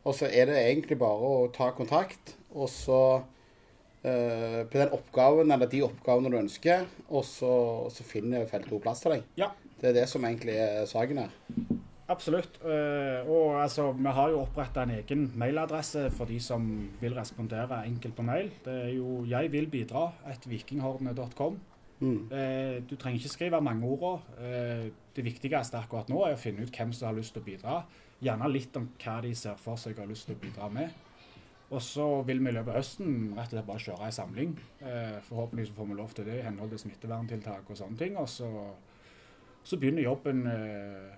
Og 0.02 0.16
så 0.18 0.26
er 0.26 0.50
det 0.50 0.58
egentlig 0.58 0.98
bare 0.98 1.28
å 1.28 1.50
ta 1.54 1.70
kontakt, 1.76 2.34
og 2.52 2.68
så 2.70 3.02
uh, 3.22 4.62
På 4.66 4.80
den 4.80 4.90
oppgaven 4.96 5.54
eller 5.54 5.70
de 5.70 5.84
oppgavene 5.86 6.32
du 6.32 6.40
ønsker, 6.40 6.88
og 7.08 7.24
så, 7.28 7.52
så 7.94 8.06
finner 8.06 8.48
Felt 8.50 8.72
O 8.72 8.82
plass 8.82 9.04
til 9.04 9.16
deg. 9.16 9.30
Ja. 9.38 9.52
Det 9.78 9.90
er 9.90 10.02
det 10.02 10.08
som 10.10 10.24
egentlig 10.26 10.58
er 10.62 10.84
saken 10.90 11.24
her. 11.24 11.32
Absolutt. 12.12 12.58
Uh, 12.64 13.22
og 13.30 13.62
altså, 13.62 13.88
vi 13.96 14.12
har 14.18 14.32
jo 14.32 14.42
oppretta 14.42 14.82
en 14.84 14.94
egen 14.98 15.28
mailadresse 15.38 16.08
for 16.16 16.28
de 16.28 16.38
som 16.42 16.66
vil 17.00 17.14
respondere 17.16 17.84
enkelt 17.86 18.16
på 18.18 18.26
mail. 18.26 18.50
Det 18.64 18.74
er 18.88 18.90
jo 18.96 19.24
'jeg 19.24 19.52
vil 19.52 19.70
bidra' 19.70 20.10
at 20.26 20.50
vikinghordene.com. 20.50 21.60
Mm. 22.02 22.32
Eh, 22.34 22.82
du 22.82 22.96
trenger 22.98 23.20
ikke 23.20 23.30
skrive 23.36 23.60
mange 23.62 23.86
ord. 23.86 24.26
Eh, 24.42 24.90
det 25.14 25.24
viktigste 25.24 25.78
akkurat 25.78 26.10
nå 26.10 26.24
er 26.26 26.34
å 26.34 26.40
finne 26.40 26.66
ut 26.66 26.74
hvem 26.74 26.92
som 26.96 27.08
har 27.08 27.16
lyst 27.16 27.36
til 27.36 27.44
å 27.44 27.46
bidra. 27.46 27.78
Gjerne 28.22 28.50
litt 28.50 28.76
om 28.78 28.90
hva 29.02 29.20
de 29.22 29.32
ser 29.38 29.58
for 29.60 29.78
seg 29.78 29.98
har 29.98 30.10
lyst 30.10 30.26
til 30.28 30.36
å 30.36 30.42
bidra 30.42 30.68
med. 30.72 30.90
Og 31.72 31.80
så 31.80 32.04
vil 32.28 32.42
vi 32.42 32.50
i 32.50 32.52
løpet 32.52 32.74
av 32.74 32.82
høsten 32.82 33.14
rett 33.32 33.46
og 33.46 33.54
slett 33.54 33.68
bare 33.70 33.84
kjøre 33.86 34.08
en 34.08 34.16
samling. 34.18 34.52
Eh, 34.84 35.18
forhåpentligvis 35.28 35.72
får 35.76 35.88
vi 35.88 35.98
lov 36.02 36.12
til 36.16 36.28
det 36.28 36.38
i 36.40 36.44
henhold 36.44 36.74
til 36.74 36.82
smitteverntiltak 36.84 37.70
og 37.70 37.78
sånne 37.78 38.00
ting. 38.02 38.18
Og 38.20 38.28
så, 38.28 38.50
så 39.64 39.78
begynner 39.80 40.04
jobben 40.04 40.44
eh, 40.50 41.16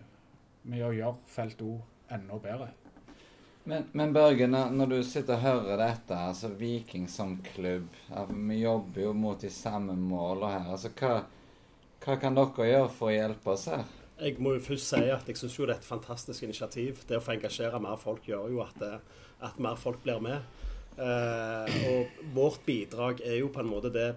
med 0.70 0.86
å 0.86 0.94
gjøre 0.94 1.32
Felt 1.32 1.64
O 1.64 1.78
enda 2.14 2.38
bedre. 2.38 2.70
Men, 3.64 3.86
men 3.92 4.12
Børge, 4.12 4.46
når, 4.46 4.86
du 4.90 4.98
sitter 5.06 5.38
og 5.38 5.40
hører 5.40 5.78
dette, 5.80 6.16
altså 6.16 6.50
Viking 6.58 7.06
som 7.08 7.38
klubb 7.54 7.86
Vi 8.28 8.58
jobber 8.60 9.06
jo 9.06 9.12
mot 9.16 9.40
de 9.40 9.48
samme 9.50 9.96
målene 9.96 10.50
her. 10.52 10.72
altså 10.74 10.90
hva, 10.98 11.14
hva 12.04 12.16
kan 12.20 12.36
dere 12.36 12.66
gjøre 12.68 12.90
for 12.92 13.08
å 13.08 13.14
hjelpe 13.14 13.54
oss 13.54 13.70
her? 13.72 13.86
Jeg 14.20 14.36
må 14.44 14.52
jo 14.54 14.62
først 14.62 14.92
si 14.92 15.00
at 15.10 15.26
jeg 15.28 15.40
syns 15.40 15.56
jo 15.56 15.66
det 15.66 15.74
er 15.74 15.80
et 15.80 15.88
fantastisk 15.88 16.44
initiativ. 16.44 17.00
Det 17.08 17.16
å 17.18 17.24
få 17.24 17.34
engasjere 17.34 17.80
mer 17.82 17.96
folk 17.98 18.28
gjør 18.28 18.52
jo 18.52 18.60
at, 18.62 18.76
det, 18.78 18.92
at 19.48 19.56
mer 19.64 19.80
folk 19.80 20.04
blir 20.04 20.20
med. 20.22 20.44
Eh, 20.94 21.80
og 21.90 22.28
vårt 22.36 22.62
bidrag 22.68 23.24
er 23.26 23.40
jo 23.40 23.48
på 23.50 23.64
en 23.64 23.72
måte 23.72 23.90
det 23.90 24.12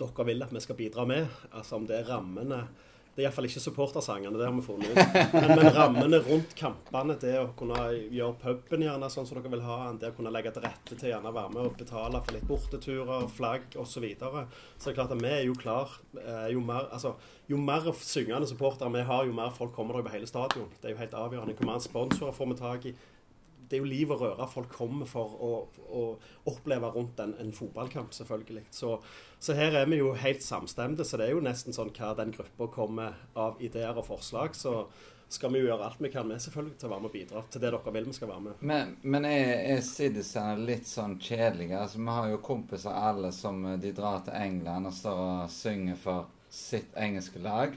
dere 0.00 0.26
vil 0.26 0.42
at 0.42 0.56
vi 0.56 0.64
skal 0.64 0.80
bidra 0.80 1.04
med. 1.06 1.28
Altså 1.52 1.76
om 1.78 1.86
det 1.86 2.00
er 2.00 2.08
rammene 2.08 2.64
Det 3.12 3.20
er 3.20 3.26
iallfall 3.26 3.44
ikke 3.44 3.60
supportersangene, 3.60 4.38
det 4.40 4.46
har 4.46 4.54
vi 4.56 4.62
funnet 4.64 4.88
ut. 4.88 5.32
Men, 5.34 5.50
men 5.58 5.66
rammene 5.76 6.20
rundt 6.24 6.54
kampene, 6.56 7.16
det 7.20 7.34
å 7.42 7.50
kunne 7.58 7.76
gjøre 8.08 8.38
puben 8.40 8.84
gjerne 8.86 9.10
sånn 9.12 9.26
som 9.28 9.36
dere 9.36 9.52
vil 9.52 9.64
ha 9.66 9.76
den, 9.84 9.98
det 10.00 10.08
å 10.12 10.16
kunne 10.16 10.32
legge 10.32 10.54
til 10.56 10.64
rette 10.64 10.96
til 10.96 11.10
gjerne 11.10 11.32
være 11.36 11.52
med 11.52 11.66
og 11.66 11.76
betale 11.76 12.22
for 12.24 12.38
litt 12.38 12.48
borteturer, 12.48 13.26
flagg 13.28 13.76
osv. 13.76 13.90
Så, 13.92 14.00
videre. 14.00 14.46
så 14.78 14.88
det 14.88 14.94
er 14.94 14.96
klart 15.02 15.12
at 15.12 15.20
vi 15.20 15.28
er 15.28 15.44
jo 15.44 15.58
klar. 15.60 15.92
eh, 16.16 16.46
Jo 16.54 16.64
mer, 16.64 16.88
altså, 16.96 17.12
jo 17.52 17.60
mer 17.60 17.92
syngende 18.00 18.48
supportere 18.48 18.88
vi 18.96 19.04
har, 19.04 19.26
jo 19.28 19.36
mer 19.36 19.52
folk 19.52 19.74
kommer 19.76 19.98
der 19.98 20.06
over 20.06 20.16
hele 20.16 20.26
stadion. 20.30 20.72
Det 20.80 20.88
er 20.88 20.96
jo 20.96 21.02
helt 21.04 21.18
avgjørende. 21.20 21.58
Hvor 21.60 21.68
mange 21.68 21.84
sponsorer 21.84 22.32
får 22.32 22.48
vi 22.54 22.60
tak 22.64 22.86
i? 22.88 22.94
Det 23.72 23.78
er 23.78 23.86
jo 23.86 23.88
liv 23.88 24.10
og 24.12 24.20
røre 24.20 24.46
folk 24.52 24.68
kommer 24.76 25.08
for 25.08 25.32
å, 25.40 25.52
å 25.88 26.02
oppleve 26.52 26.90
rundt 26.92 27.22
en, 27.24 27.32
en 27.40 27.54
fotballkamp, 27.56 28.12
selvfølgelig. 28.12 28.66
Så, 28.68 28.98
så 29.40 29.56
her 29.56 29.78
er 29.80 29.88
vi 29.88 30.02
jo 30.02 30.10
helt 30.20 30.44
samstemte. 30.44 31.06
Så 31.08 31.16
det 31.16 31.30
er 31.30 31.32
jo 31.32 31.40
nesten 31.40 31.72
sånn 31.72 31.94
hva 31.96 32.12
den 32.18 32.34
gruppa 32.36 32.68
kommer 32.74 33.16
av 33.32 33.62
ideer 33.64 33.96
og 33.96 34.04
forslag. 34.10 34.52
Så 34.58 34.82
skal 35.32 35.54
vi 35.54 35.62
jo 35.62 35.70
gjøre 35.70 35.86
alt 35.86 36.02
vi 36.04 36.10
kan 36.12 36.28
med 36.28 36.42
selvfølgelig 36.44 36.76
til 36.76 36.90
å 36.90 36.92
være 36.92 37.02
med 37.02 37.08
og 37.08 37.16
bidra 37.16 37.42
til 37.48 37.62
det 37.62 37.70
dere 37.72 37.94
vil 37.96 38.08
vi 38.10 38.16
skal 38.18 38.30
være 38.34 38.44
med. 38.44 38.66
Men, 38.72 38.92
men 39.14 39.28
er, 39.30 39.52
er 39.72 39.80
citizene 39.86 40.66
litt 40.68 40.90
sånn 40.90 41.16
kjedelige? 41.16 41.78
Altså, 41.80 42.02
Vi 42.02 42.16
har 42.18 42.28
jo 42.28 42.42
kompiser 42.44 42.98
alle 43.08 43.32
som 43.32 43.64
eh, 43.70 43.78
de 43.80 43.94
drar 43.96 44.20
til 44.26 44.36
England 44.36 44.90
og 44.90 44.96
står 44.98 45.22
og 45.22 45.56
synger 45.56 45.96
for 46.04 46.28
sitt 46.52 46.92
engelske 47.00 47.40
lag. 47.40 47.72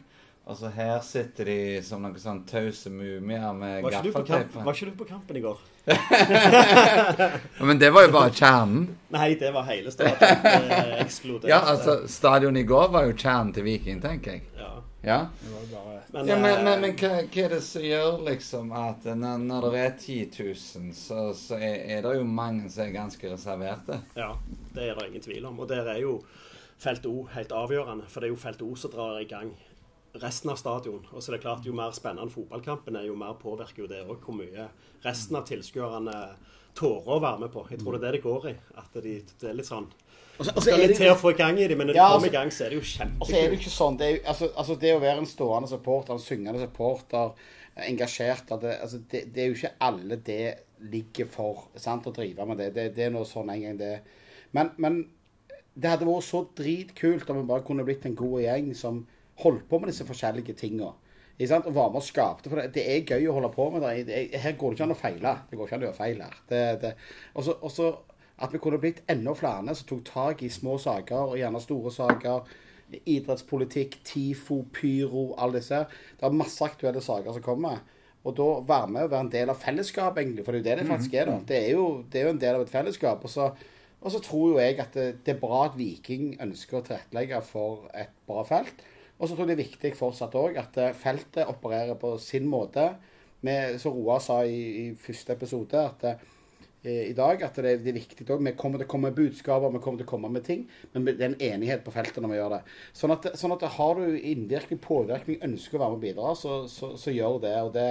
Og 0.46 0.58
så 0.60 0.70
her 0.70 1.00
sitter 1.02 1.48
de 1.50 1.60
som 1.82 2.04
noen 2.06 2.20
sånn 2.22 2.44
tause 2.46 2.92
mumier 2.94 3.54
med 3.58 3.82
gaffateip. 3.90 4.54
var 4.54 4.76
ikke 4.78 4.92
du 4.92 5.00
på 5.00 5.08
kampen 5.10 5.40
i 5.40 5.42
går? 5.42 5.64
Men 7.66 7.82
det 7.82 7.90
var 7.94 8.06
jo 8.06 8.12
bare 8.14 8.30
kjernen. 8.30 8.84
Nei, 9.16 9.32
det 9.42 9.50
var 9.56 9.66
hele 9.72 9.94
stadion. 9.94 10.22
Det 10.22 11.00
eksploderte. 11.02 11.50
Ja, 11.50 11.64
altså, 11.74 11.98
stadion 12.06 12.62
i 12.62 12.66
går 12.70 12.94
var 12.94 13.10
jo 13.10 13.18
kjernen 13.18 13.56
til 13.58 13.66
Viking, 13.66 14.04
tenker 14.06 14.38
jeg. 14.38 14.46
Ja. 14.60 14.72
Ja, 15.06 15.20
Det 15.42 15.52
var 15.52 15.62
jo 15.62 15.68
bare 15.74 16.00
Men, 16.14 16.28
ja 16.28 16.36
men, 16.40 16.54
eh, 16.58 16.64
men, 16.64 16.82
men 16.82 16.96
hva, 16.98 17.10
hva 17.26 17.42
er 17.44 17.52
det 17.54 17.62
som 17.62 17.84
gjør 17.86 18.24
liksom 18.26 18.72
at 18.74 19.06
når, 19.06 19.44
når 19.50 19.68
det 19.68 19.82
er 19.84 19.92
10 20.00 20.16
000, 20.40 20.96
så, 20.98 21.28
så 21.38 21.60
er, 21.60 21.76
er 21.98 22.02
det 22.06 22.16
jo 22.18 22.24
mange 22.26 22.72
som 22.74 22.88
er 22.88 22.96
ganske 22.96 23.30
reserverte? 23.34 24.00
Ja, 24.18 24.32
det 24.74 24.90
er 24.90 24.98
det 24.98 25.10
ingen 25.12 25.26
tvil 25.26 25.46
om. 25.46 25.60
Og 25.62 25.70
der 25.70 25.90
er 25.94 26.02
jo 26.02 26.20
felt 26.82 27.06
O 27.06 27.28
helt 27.34 27.54
avgjørende. 27.54 28.10
For 28.10 28.22
det 28.22 28.30
er 28.30 28.34
jo 28.34 28.42
felt 28.46 28.66
O 28.66 28.74
som 28.78 28.94
drar 28.94 29.22
i 29.22 29.30
gang 29.30 29.54
resten 30.22 30.50
av 30.52 30.58
stadion. 30.60 31.06
Og 31.12 31.22
så 31.24 31.32
er 31.32 31.38
det 31.38 31.44
klart, 31.46 31.66
jo 31.68 31.74
mer 31.76 31.92
spennende 31.96 32.32
fotballkampen 32.32 32.96
er, 32.96 33.08
jo 33.10 33.16
mer 33.20 33.34
påvirker 33.42 33.84
jo 33.84 33.88
det 33.92 34.04
òg 34.06 34.20
hvor 34.24 34.38
mye 34.38 34.68
resten 35.06 35.36
av 35.40 35.46
tilskuerne 35.50 36.16
tårer 36.76 37.12
å 37.16 37.22
være 37.24 37.40
med 37.46 37.52
på. 37.54 37.64
Jeg 37.72 37.80
tror 37.80 37.96
det 37.96 38.02
er 38.02 38.06
det 38.12 38.20
det 38.20 38.24
går 38.26 38.48
i. 38.52 38.56
At 38.78 38.98
de, 39.04 39.14
det 39.42 39.50
er 39.50 39.54
litt 39.60 39.70
sånn 39.70 39.88
Og 40.38 40.44
så- 40.46 40.52
og 40.52 40.56
Det 40.56 40.64
så 40.64 40.70
skal 40.76 40.80
litt 40.88 40.98
til 40.98 41.12
å 41.14 41.16
få 41.16 41.30
i 41.32 41.38
gang 41.40 41.58
i 41.58 41.68
dem, 41.68 41.78
men 41.78 41.88
når 41.88 41.94
de 41.94 42.00
kommer 42.00 42.16
altså- 42.16 42.28
i 42.28 42.36
gang, 42.38 42.50
så 42.52 42.66
er 42.66 42.70
det 42.70 42.76
jo 42.76 42.82
kjempekult. 42.82 43.30
så 43.30 43.36
er 43.40 43.50
det 43.50 43.60
ikke 43.60 43.72
sånn. 43.72 43.98
Det, 43.98 44.08
er 44.12 44.28
altså, 44.28 44.50
altså 44.58 44.76
det 44.80 44.92
å 44.96 45.00
være 45.00 45.18
en 45.18 45.26
stående 45.26 45.70
supporter, 45.70 46.14
en 46.14 46.20
syngende 46.20 46.60
supporter, 46.60 47.32
engasjert 47.78 48.48
det, 48.62 48.80
altså 48.82 49.00
det, 49.12 49.34
det 49.34 49.44
er 49.44 49.48
jo 49.48 49.54
ikke 49.54 49.72
alle 49.80 50.16
det 50.18 50.60
ligger 50.82 51.28
for 51.32 51.68
sant, 51.78 52.06
å 52.06 52.14
drive 52.14 52.46
med 52.46 52.58
det. 52.58 52.74
Det, 52.74 52.96
det 52.96 53.06
er 53.06 53.10
noe 53.12 53.24
sånn 53.24 53.50
en 53.50 53.62
gang, 53.62 53.78
det. 53.78 54.02
Men, 54.52 54.72
men 54.78 55.10
det 55.76 55.90
hadde 55.90 56.08
vært 56.08 56.24
så 56.28 56.46
dritkult 56.56 57.30
om 57.30 57.42
vi 57.42 57.48
bare 57.48 57.64
kunne 57.68 57.86
blitt 57.88 58.06
en 58.06 58.16
god 58.16 58.42
gjeng 58.44 58.76
som 58.76 59.06
holdt 59.44 59.68
på 59.70 59.80
med 59.80 59.90
disse 59.92 60.06
forskjellige 60.08 60.54
tinga. 60.56 60.92
Og 61.36 61.74
var 61.76 61.90
med 61.92 62.00
og 62.00 62.04
skapte. 62.04 62.50
For 62.50 62.62
det, 62.62 62.70
det 62.78 62.84
er 62.88 63.02
gøy 63.04 63.26
å 63.28 63.34
holde 63.36 63.50
på 63.52 63.70
med 63.74 63.82
det. 63.84 64.06
det. 64.08 64.40
Her 64.40 64.54
går 64.56 64.72
det 64.72 64.78
ikke 64.80 64.86
an 64.88 64.96
å 64.96 65.00
feile. 65.00 65.34
Det 65.50 65.58
går 65.60 65.68
ikke 65.68 65.76
an 65.76 65.82
å 65.84 65.88
gjøre 65.90 65.98
feil 65.98 66.22
her. 66.22 66.94
Og 67.36 67.44
så- 67.44 67.58
Og 67.62 67.72
så 67.72 67.96
at 68.40 68.52
vi 68.52 68.58
kunne 68.60 68.80
blitt 68.80 69.02
enda 69.10 69.34
flere 69.34 69.76
som 69.76 69.88
tok 69.88 70.04
tak 70.06 70.44
i 70.44 70.48
små 70.50 70.78
saker, 70.80 71.16
og 71.16 71.38
gjerne 71.38 71.62
store 71.62 71.92
saker. 71.92 72.42
Idrettspolitikk, 73.06 74.00
TIFO, 74.04 74.66
pyro, 74.74 75.34
alle 75.38 75.60
disse. 75.60 75.86
Det 76.20 76.24
er 76.28 76.30
masse 76.36 76.62
aktuelle 76.66 77.02
saker 77.02 77.34
som 77.34 77.42
kommer. 77.42 77.80
Og 78.26 78.36
da 78.36 78.48
være 78.66 78.88
med 78.90 79.04
og 79.04 79.12
være 79.12 79.20
en 79.28 79.30
del 79.30 79.50
av 79.50 79.60
fellesskapet, 79.62 80.24
egentlig. 80.24 80.46
For 80.46 80.52
det 80.52 80.66
er 80.66 80.70
jo 80.72 80.76
det 80.76 80.78
det 80.80 80.90
faktisk 80.92 81.14
er. 81.14 81.26
da. 81.26 81.38
Det 81.46 81.58
er 81.62 81.72
jo, 81.76 81.86
det 82.10 82.20
er 82.22 82.24
jo 82.26 82.30
en 82.34 82.42
del 82.42 82.56
av 82.56 82.62
et 82.62 82.70
fellesskap. 82.74 83.24
Og 83.24 83.30
så, 83.30 83.52
og 84.02 84.12
så 84.12 84.22
tror 84.26 84.50
jo 84.54 84.58
jeg 84.60 84.80
at 84.80 84.94
det, 84.94 85.24
det 85.26 85.36
er 85.36 85.40
bra 85.40 85.66
at 85.66 85.78
Viking 85.78 86.36
ønsker 86.42 86.80
å 86.80 86.86
tilrettelegge 86.88 87.42
for 87.44 87.90
et 87.94 88.10
bra 88.28 88.44
felt. 88.44 88.74
Og 89.16 89.28
så 89.28 89.36
tror 89.36 89.46
jeg 89.46 89.54
det 89.54 89.58
er 89.58 89.66
viktig 89.70 89.92
fortsatt 89.98 90.36
òg 90.40 90.58
at 90.60 90.80
eh, 90.82 90.96
feltet 90.98 91.52
opererer 91.52 91.98
på 92.00 92.16
sin 92.22 92.48
måte. 92.52 92.90
Med, 93.46 93.78
som 93.80 93.94
Roar 93.94 94.24
sa 94.24 94.40
i, 94.48 94.62
i 94.82 94.86
første 94.98 95.36
episode, 95.36 95.78
at 95.80 96.04
eh, 96.10 97.12
i 97.12 97.14
dag 97.18 97.44
at 97.46 97.60
det, 97.62 97.78
det 97.86 97.94
er 97.94 98.00
viktig 98.00 98.28
òg. 98.28 98.44
Vi 98.44 98.56
kommer 98.60 98.82
til 98.82 98.88
å 98.88 98.92
komme 98.92 99.12
med 99.12 99.20
budskaper, 99.20 99.72
vi 99.74 99.82
kommer 99.84 100.02
til 100.02 100.08
å 100.08 100.12
komme 100.12 100.34
med 100.34 100.46
ting. 100.48 100.66
Men 100.94 101.08
det 101.08 101.18
er 101.20 101.32
en 101.32 101.40
enighet 101.54 101.86
på 101.86 101.94
feltet 101.96 102.20
når 102.24 102.34
vi 102.34 102.42
gjør 102.42 102.58
det. 102.58 102.62
Sånn 102.98 103.16
at, 103.16 103.32
sånn 103.40 103.56
at 103.56 103.66
har 103.78 104.02
du 104.02 104.20
innvirkning, 104.20 104.82
påvirkning, 104.84 105.40
ønsker 105.48 105.80
å 105.80 105.86
være 105.86 105.96
med 105.96 106.02
og 106.02 106.06
bidra, 106.10 106.36
så, 106.40 106.60
så, 106.72 106.94
så 107.00 107.16
gjør 107.16 107.42
det. 107.48 107.56
og 107.64 107.74
det 107.78 107.90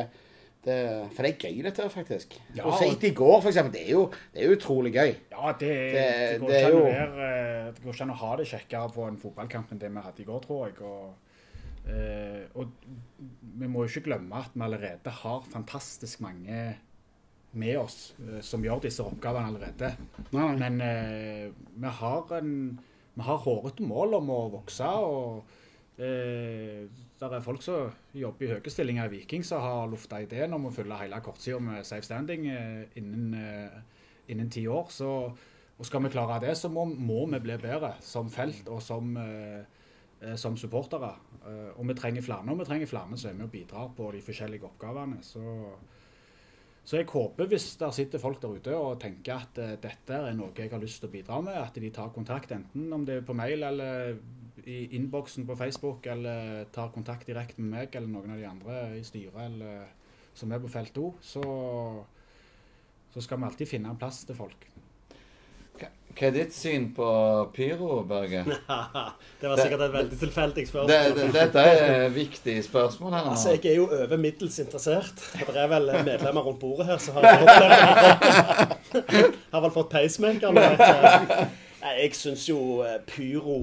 det, 0.64 0.76
for 1.14 1.22
det 1.26 1.30
er 1.34 1.48
gøy, 1.48 1.62
dette 1.66 1.82
her, 1.82 1.90
faktisk. 1.92 2.36
Ja, 2.56 2.64
og 2.66 2.80
etter 2.82 3.08
i 3.10 3.14
går, 3.14 3.40
for 3.42 3.50
eksempel. 3.50 3.72
Det 3.76 3.82
er 3.86 3.90
jo, 3.92 4.04
det 4.34 4.44
er 4.44 4.54
utrolig 4.56 4.92
gøy. 4.94 5.12
Ja, 5.32 5.52
det, 5.60 5.68
det, 5.68 6.06
Det- 6.40 6.40
går 6.40 6.50
ikke 6.50 6.70
jo- 6.70 7.26
eh, 7.28 7.90
ikke 7.92 8.02
an 8.06 8.10
å 8.14 8.18
ha 8.22 8.36
det 8.36 8.46
kjekkere 8.50 8.92
på 8.94 9.08
en 9.08 9.16
fotballkamp 9.20 9.72
enn 9.72 9.78
det 9.82 9.90
vi 9.92 10.00
hadde 10.06 10.20
i 10.24 10.28
går, 10.28 10.40
tror 10.46 10.66
jeg. 10.66 10.80
Og, 10.80 11.14
eh, 11.88 12.42
og 12.54 12.68
vi 13.60 13.66
må 13.68 13.84
jo 13.84 13.90
ikke 13.92 14.06
glemme 14.08 14.32
at 14.40 14.50
vi 14.54 14.62
allerede 14.64 15.10
har 15.22 15.42
fantastisk 15.52 16.20
mange 16.24 16.76
med 17.54 17.76
oss 17.78 18.14
eh, 18.18 18.40
som 18.42 18.62
gjør 18.64 18.80
disse 18.82 19.04
oppgavene 19.04 19.52
allerede. 19.52 19.92
Nei. 20.32 20.48
Men 20.58 20.80
eh, 20.80 21.50
vi 21.76 21.86
har 22.00 22.32
en 22.40 22.80
vi 23.14 23.22
har 23.22 23.36
hårete 23.38 23.84
mål 23.86 24.14
om 24.18 24.30
å 24.34 24.40
vokse. 24.56 24.82
og 24.84 25.44
eh, 25.44 25.60
det 25.96 27.28
er 27.38 27.44
folk 27.44 27.62
som 27.62 27.92
jobber 28.18 28.46
i 28.46 28.54
høye 28.56 28.72
stillinger 28.72 29.06
i 29.06 29.12
Viking 29.12 29.44
som 29.46 29.62
har 29.62 29.90
lufta 29.90 30.18
ideen 30.24 30.56
om 30.56 30.66
å 30.66 30.72
fylle 30.74 30.98
hele 30.98 31.20
kortsida 31.22 31.60
med 31.62 31.86
safe 31.86 32.06
standing 32.06 32.48
eh, 32.50 32.98
innen, 32.98 33.36
eh, 33.38 34.48
ti 34.50 34.66
år. 34.66 34.90
Så, 34.90 35.10
og 35.78 35.86
skal 35.86 36.02
vi 36.04 36.10
klare 36.14 36.40
det, 36.42 36.56
så 36.58 36.70
må, 36.72 36.84
må 36.84 37.24
vi 37.30 37.42
bli 37.46 37.58
bedre 37.62 37.94
som 38.02 38.30
felt 38.30 38.68
og 38.68 38.82
som, 38.82 39.16
eh, 39.16 39.62
eh, 40.20 40.36
som 40.40 40.58
supportere. 40.58 41.14
Eh, 41.44 41.70
og 41.78 41.86
vi 41.86 41.98
trenger 41.98 42.26
flere, 42.26 42.50
og 42.50 42.58
vi 42.58 42.68
trenger 42.68 42.90
flere 42.90 43.16
som 43.16 43.30
er 43.30 43.38
med 43.38 43.46
og 43.48 43.54
bidrar 43.54 43.90
på 43.94 44.10
de 44.16 44.22
forskjellige 44.26 44.66
oppgavene. 44.66 45.22
Så, 45.22 45.44
så 46.84 46.98
jeg 46.98 47.06
håper 47.08 47.46
hvis 47.48 47.70
der 47.80 47.94
sitter 47.94 48.20
folk 48.20 48.42
der 48.42 48.58
ute 48.58 48.74
og 48.76 48.98
tenker 49.00 49.46
at 49.46 49.62
eh, 49.62 49.76
dette 49.78 50.18
er 50.18 50.34
noe 50.34 50.50
jeg 50.58 50.74
har 50.74 50.82
lyst 50.82 51.04
til 51.04 51.12
å 51.12 51.14
bidra 51.14 51.38
med, 51.46 51.60
at 51.60 51.78
de 51.78 51.94
tar 51.94 52.10
kontakt 52.12 52.50
enten 52.52 52.90
om 52.92 53.06
det 53.06 53.20
er 53.20 53.28
på 53.28 53.36
mail 53.38 53.62
eller 53.62 54.18
i 54.64 54.96
innboksen 54.96 55.46
på 55.46 55.56
Facebook, 55.56 56.06
eller 56.06 56.64
tar 56.72 56.88
kontakt 56.94 57.26
direkte 57.28 57.60
med 57.60 57.70
meg 57.76 57.96
eller 57.96 58.08
noen 58.08 58.30
av 58.34 58.38
de 58.40 58.46
andre 58.48 58.98
i 58.98 59.04
styret 59.04 59.36
eller 59.46 59.84
som 60.34 60.52
er 60.52 60.58
på 60.62 60.68
felt 60.72 60.96
O, 60.98 61.14
så, 61.22 61.42
så 63.14 63.20
skal 63.22 63.38
vi 63.38 63.44
alltid 63.50 63.68
finne 63.70 63.88
en 63.92 64.00
plass 64.00 64.24
til 64.26 64.36
folk. 64.38 64.60
Hva 66.14 66.28
er 66.28 66.34
ditt 66.36 66.54
syn 66.54 66.84
på 66.94 67.06
pyro, 67.56 68.04
Børge? 68.06 68.44
det 69.40 69.48
var 69.50 69.56
sikkert 69.58 69.80
et 69.88 69.94
veldig 69.96 70.18
tilfeldig 70.20 70.64
spørsmål. 70.68 71.16
det, 71.16 71.24
dette 71.34 71.58
er 71.66 72.04
et 72.04 72.14
viktig 72.14 72.54
spørsmål 72.68 73.10
her. 73.16 73.24
Altså, 73.32 73.48
Jeg 73.56 73.64
er 73.72 73.76
jo 73.80 73.86
over 73.88 74.16
middels 74.22 74.56
interessert. 74.62 75.18
Det 75.34 75.56
er 75.58 75.66
vel 75.72 75.90
medlemmer 76.06 76.42
rundt 76.46 76.60
bordet 76.62 76.86
her 76.86 76.98
som 77.02 77.18
har. 77.18 77.24
Har 79.54 79.60
vel 79.64 79.72
fått 79.74 79.90
pacemaker 79.90 80.54
nå. 80.54 80.62
Jeg. 81.84 82.14
Syns 82.16 82.44
jo 82.48 82.58
eh, 82.84 82.98
pyro 83.08 83.56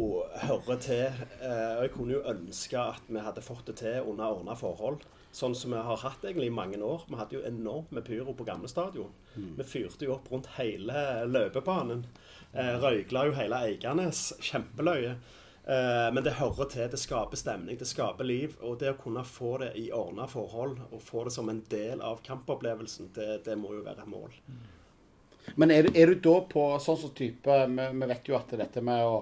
hører 0.44 0.78
til. 0.84 1.22
eh, 1.42 1.78
Og 1.78 1.82
jeg 1.86 1.92
kunne 1.96 2.14
jo 2.18 2.22
ønske 2.30 2.78
at 2.80 3.08
vi 3.10 3.20
hadde 3.24 3.42
fått 3.46 3.66
det 3.72 3.76
til 3.82 4.02
under 4.12 4.26
ordna 4.36 4.56
forhold. 4.56 5.02
Sånn 5.32 5.56
som 5.56 5.72
vi 5.72 5.80
har 5.80 5.98
hatt 6.04 6.24
egentlig 6.28 6.50
i 6.50 6.56
mange 6.56 6.78
år. 6.84 7.06
Vi 7.08 7.16
hadde 7.16 7.38
jo 7.38 7.44
enormt 7.48 7.92
med 7.96 8.04
pyro 8.04 8.34
på 8.36 8.44
gamle 8.48 8.68
stadion. 8.68 9.12
Vi 9.58 9.64
fyrte 9.64 10.04
jo 10.06 10.16
opp 10.18 10.28
rundt 10.32 10.50
hele 10.58 11.24
løpebanen. 11.32 12.04
Eh, 12.54 12.74
Røykla 12.84 13.26
jo 13.30 13.38
hele 13.38 13.62
Eiganes. 13.70 14.34
Kjempeløye. 14.44 15.16
Men 16.12 16.24
det 16.26 16.34
hører 16.40 16.66
til. 16.68 16.88
Det 16.90 16.98
skaper 17.00 17.38
stemning, 17.38 17.78
det 17.78 17.88
skaper 17.88 18.26
liv. 18.26 18.58
Og 18.66 18.80
det 18.82 18.90
å 18.92 18.98
kunne 19.00 19.22
få 19.24 19.54
det 19.62 19.70
i 19.80 19.92
ordna 19.94 20.26
forhold, 20.28 20.80
og 20.92 21.02
få 21.06 21.24
det 21.28 21.32
som 21.32 21.48
en 21.54 21.62
del 21.70 22.02
av 22.02 22.20
kampopplevelsen, 22.26 23.12
det, 23.16 23.44
det 23.46 23.56
må 23.62 23.76
jo 23.78 23.84
være 23.86 24.02
et 24.04 24.10
mål. 24.12 24.34
Men 25.56 25.72
er, 25.74 25.90
er 25.98 26.12
du 26.12 26.20
da 26.24 26.36
på 26.48 26.66
sånn 26.80 27.00
som 27.02 27.14
type 27.18 27.56
Vi, 27.68 27.86
vi 27.98 28.10
vet 28.12 28.30
jo 28.30 28.38
at 28.38 28.52
dette 28.60 28.84
med 28.86 29.06
å, 29.06 29.22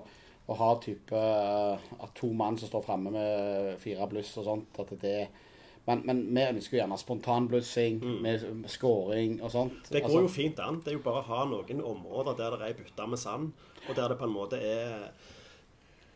å 0.49 0.57
ha 0.59 0.71
type 0.83 1.15
eh, 1.15 1.91
At 1.99 2.11
to 2.17 2.31
mann 2.35 2.59
som 2.59 2.71
står 2.71 2.83
framme 2.85 3.13
med 3.15 3.77
fire 3.81 4.07
bluss 4.11 4.35
og 4.41 4.49
sånt 4.49 4.81
at 4.83 4.97
det 5.01 5.19
men, 5.87 6.03
men 6.05 6.19
vi 6.35 6.43
ønsker 6.43 6.75
jo 6.75 6.79
gjerne 6.83 6.97
spontanblussing 7.01 7.95
med, 8.21 8.43
med 8.59 8.69
scoring 8.69 9.39
og 9.39 9.49
sånt. 9.49 9.87
Det 9.87 10.03
går 10.03 10.11
Altså, 10.11 10.19
jo 10.21 10.29
fint 10.29 10.59
an. 10.61 10.75
Det 10.85 10.91
er 10.91 10.99
jo 10.99 11.01
bare 11.01 11.23
å 11.23 11.29
ha 11.31 11.39
noen 11.49 11.81
områder 11.81 12.35
der 12.37 12.57
det 12.59 12.67
er 12.67 12.75
bytta 12.77 13.07
med 13.09 13.17
sand, 13.17 13.63
og 13.87 13.97
der 13.97 14.11
det 14.11 14.19
på 14.19 14.27
en 14.27 14.35
måte 14.35 14.59
er 14.61 15.07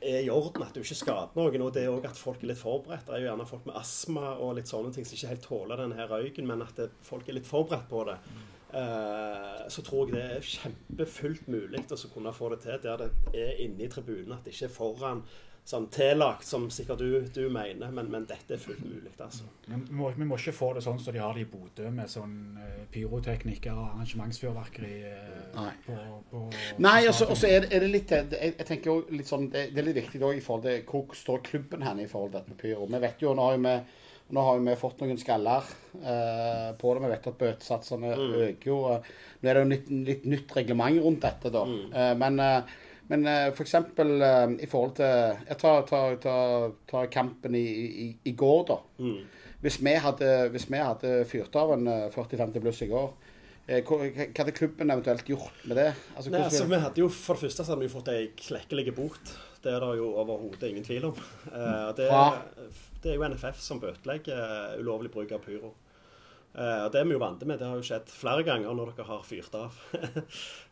er 0.03 0.25
i 0.25 0.29
orden, 0.29 0.63
at 0.65 0.75
du 0.75 0.81
ikke 0.83 0.97
skader 0.99 1.37
noen. 1.37 1.61
Og 1.65 1.73
det 1.75 1.85
er 1.85 1.93
òg 1.93 2.07
at 2.09 2.19
folk 2.19 2.43
er 2.43 2.51
litt 2.51 2.59
forberedt. 2.59 3.05
Det 3.07 3.15
er 3.15 3.23
jo 3.23 3.29
gjerne 3.29 3.49
folk 3.49 3.67
med 3.69 3.77
astma 3.79 4.33
og 4.35 4.57
litt 4.57 4.69
sånne 4.69 4.91
ting 4.95 5.07
som 5.07 5.17
ikke 5.17 5.31
helt 5.31 5.47
tåler 5.47 5.83
denne 5.83 6.07
røyken, 6.09 6.49
men 6.49 6.65
at 6.65 6.81
folk 7.05 7.29
er 7.29 7.39
litt 7.39 7.49
forberedt 7.49 7.87
på 7.91 8.03
det. 8.09 8.17
Eh, 8.19 8.52
så 9.69 9.81
tror 9.85 10.09
jeg 10.09 10.15
det 10.17 10.25
er 10.37 10.41
kjempefullt 10.49 11.47
mulig 11.47 11.83
å 11.93 11.97
kunne 12.13 12.33
få 12.33 12.49
det 12.55 12.61
til 12.65 12.79
der 12.83 12.97
det 13.05 13.09
er 13.33 13.57
inne 13.65 13.85
i 13.85 13.89
tribunen, 13.91 14.33
at 14.37 14.43
det 14.45 14.53
ikke 14.55 14.65
er 14.71 14.77
foran 14.77 15.23
sånn 15.63 15.85
tillagt, 15.95 16.43
som 16.43 16.65
sikkert 16.73 16.99
du, 16.99 17.21
du 17.31 17.45
mener, 17.49 17.87
men, 17.95 18.09
men 18.11 18.25
dette 18.27 18.57
er 18.57 18.59
fullt 18.59 18.81
mulig, 18.83 19.13
altså. 19.23 19.45
Men 19.71 19.85
vi 19.87 19.95
må, 19.95 20.09
vi 20.11 20.25
må 20.27 20.35
ikke 20.35 20.51
få 20.57 20.73
det 20.75 20.81
sånn 20.83 20.99
som 20.99 21.15
de 21.15 21.21
har 21.23 21.37
det 21.37 21.45
i 21.45 21.47
Bodø, 21.47 21.85
med 21.95 22.11
sånn 22.11 22.33
eh, 22.59 22.81
pyroteknikker 22.91 23.71
og 23.71 23.93
arrangementsfyrverkeri 23.93 24.91
eh, 25.07 25.45
Nei. 25.55 25.69
på, 25.85 25.95
på 26.33 26.41
Nei, 26.83 27.05
på 27.05 27.13
og 27.13 27.15
så 27.15 27.29
stadion. 27.29 27.31
og 27.31 27.39
så 27.39 27.47
er, 27.53 27.59
det- 27.63 27.71
er 27.77 27.85
det 27.85 27.91
litt 27.93 28.11
det- 28.11 28.41
Jeg, 28.41 28.55
jeg 28.57 28.67
tenker 28.73 28.91
jo 28.91 28.97
litt 29.15 29.31
sånn 29.31 29.47
Det, 29.53 29.69
det 29.71 29.79
er 29.79 29.87
litt 29.87 30.01
viktig 30.01 30.19
da, 30.19 30.33
i 30.35 30.43
forhold 30.43 30.67
til 30.67 30.83
hvor 30.91 31.15
står 31.15 31.43
klubben 31.47 31.81
hen 31.87 31.99
i 32.03 32.07
forhold 32.11 32.31
til 32.33 32.39
dette 32.41 32.49
med 32.57 32.59
pyro. 32.65 32.89
Vi 32.97 32.99
vet 33.07 33.23
jo, 33.23 33.33
nå 33.33 33.47
har 33.47 33.55
jo 33.55 33.63
vi 33.63 33.77
nå 34.33 34.43
har 34.47 34.57
jo 34.57 34.63
vi 34.65 34.75
fått 34.81 35.01
noen 35.03 35.19
skaller 35.21 35.67
eh, 36.01 36.71
på 36.79 36.93
det. 36.95 37.03
Vi 37.03 37.11
vet 37.13 37.27
at 37.31 37.37
bøtesatsene 37.43 38.13
øker 38.17 38.71
jo. 38.71 38.79
eh, 38.95 39.11
Nå 39.43 39.49
er 39.51 39.59
det 39.59 39.63
jo 39.63 39.69
litt, 39.73 39.89
litt 40.09 40.25
nytt 40.31 40.55
reglement 40.57 41.01
rundt 41.03 41.21
dette, 41.25 41.51
da. 41.53 41.63
Eh, 41.93 42.15
men 42.17 42.39
eh, 42.41 42.79
men 43.11 43.25
eh, 43.27 43.49
for 43.51 43.65
eksempel 43.65 44.13
i 44.63 44.67
forhold 44.71 44.93
til 44.95 45.33
Jeg 45.49 45.57
tar, 45.59 45.81
tar, 45.89 46.13
tar, 46.23 46.69
tar 46.87 47.09
kampen 47.11 47.53
i, 47.59 47.63
i, 48.05 48.05
i 48.31 48.31
går, 48.39 48.61
da. 48.69 48.77
Hvis 49.63 49.77
vi 49.83 49.93
hadde, 49.99 50.29
hvis 50.53 50.65
vi 50.71 50.79
hadde 50.79 51.11
fyrt 51.27 51.55
av 51.59 51.73
en 51.75 51.85
eh, 51.91 52.05
40-50 52.15 52.63
pluss 52.63 52.79
i 52.85 52.87
går, 52.93 53.11
hva, 53.67 53.97
hva 53.99 54.25
hadde 54.39 54.55
klubben 54.55 54.89
eventuelt 54.91 55.27
gjort 55.29 55.61
med 55.67 55.77
det? 55.79 55.89
Altså, 56.15 56.31
Nei, 56.33 56.41
altså, 56.47 56.65
vi 56.71 56.79
hadde 56.83 56.99
jo, 57.03 57.07
For 57.15 57.35
det 57.37 57.45
første 57.45 57.63
så 57.63 57.71
hadde 57.75 57.85
vi 57.85 57.91
fått 57.93 58.09
ei 58.11 58.23
klekkelig 58.39 58.95
bot. 58.97 59.35
Det 59.63 59.71
er 59.71 59.79
det 59.83 59.93
jo 60.01 60.09
overhodet 60.23 60.71
ingen 60.71 60.83
tvil 60.87 61.05
om. 61.11 61.21
Eh, 61.51 61.91
det, 61.99 62.07
Fra? 62.09 62.25
Det 63.03 63.11
er 63.11 63.19
jo 63.19 63.27
NFF 63.27 63.59
som 63.61 63.81
bøtelegger 63.83 64.37
eh, 64.37 64.77
ulovlig 64.81 65.11
bruk 65.13 65.33
av 65.35 65.41
pyro. 65.43 65.73
Eh, 66.53 66.79
og 66.85 66.91
Det 66.93 67.01
er 67.01 67.07
vi 67.09 67.15
jo 67.17 67.21
vant 67.21 67.43
med. 67.45 67.59
Det 67.59 67.67
har 67.67 67.79
jo 67.79 67.85
skjedd 67.85 68.11
flere 68.13 68.45
ganger 68.47 68.75
når 68.77 68.93
dere 68.93 69.07
har 69.09 69.27
fyrt 69.27 69.57
av. 69.59 69.79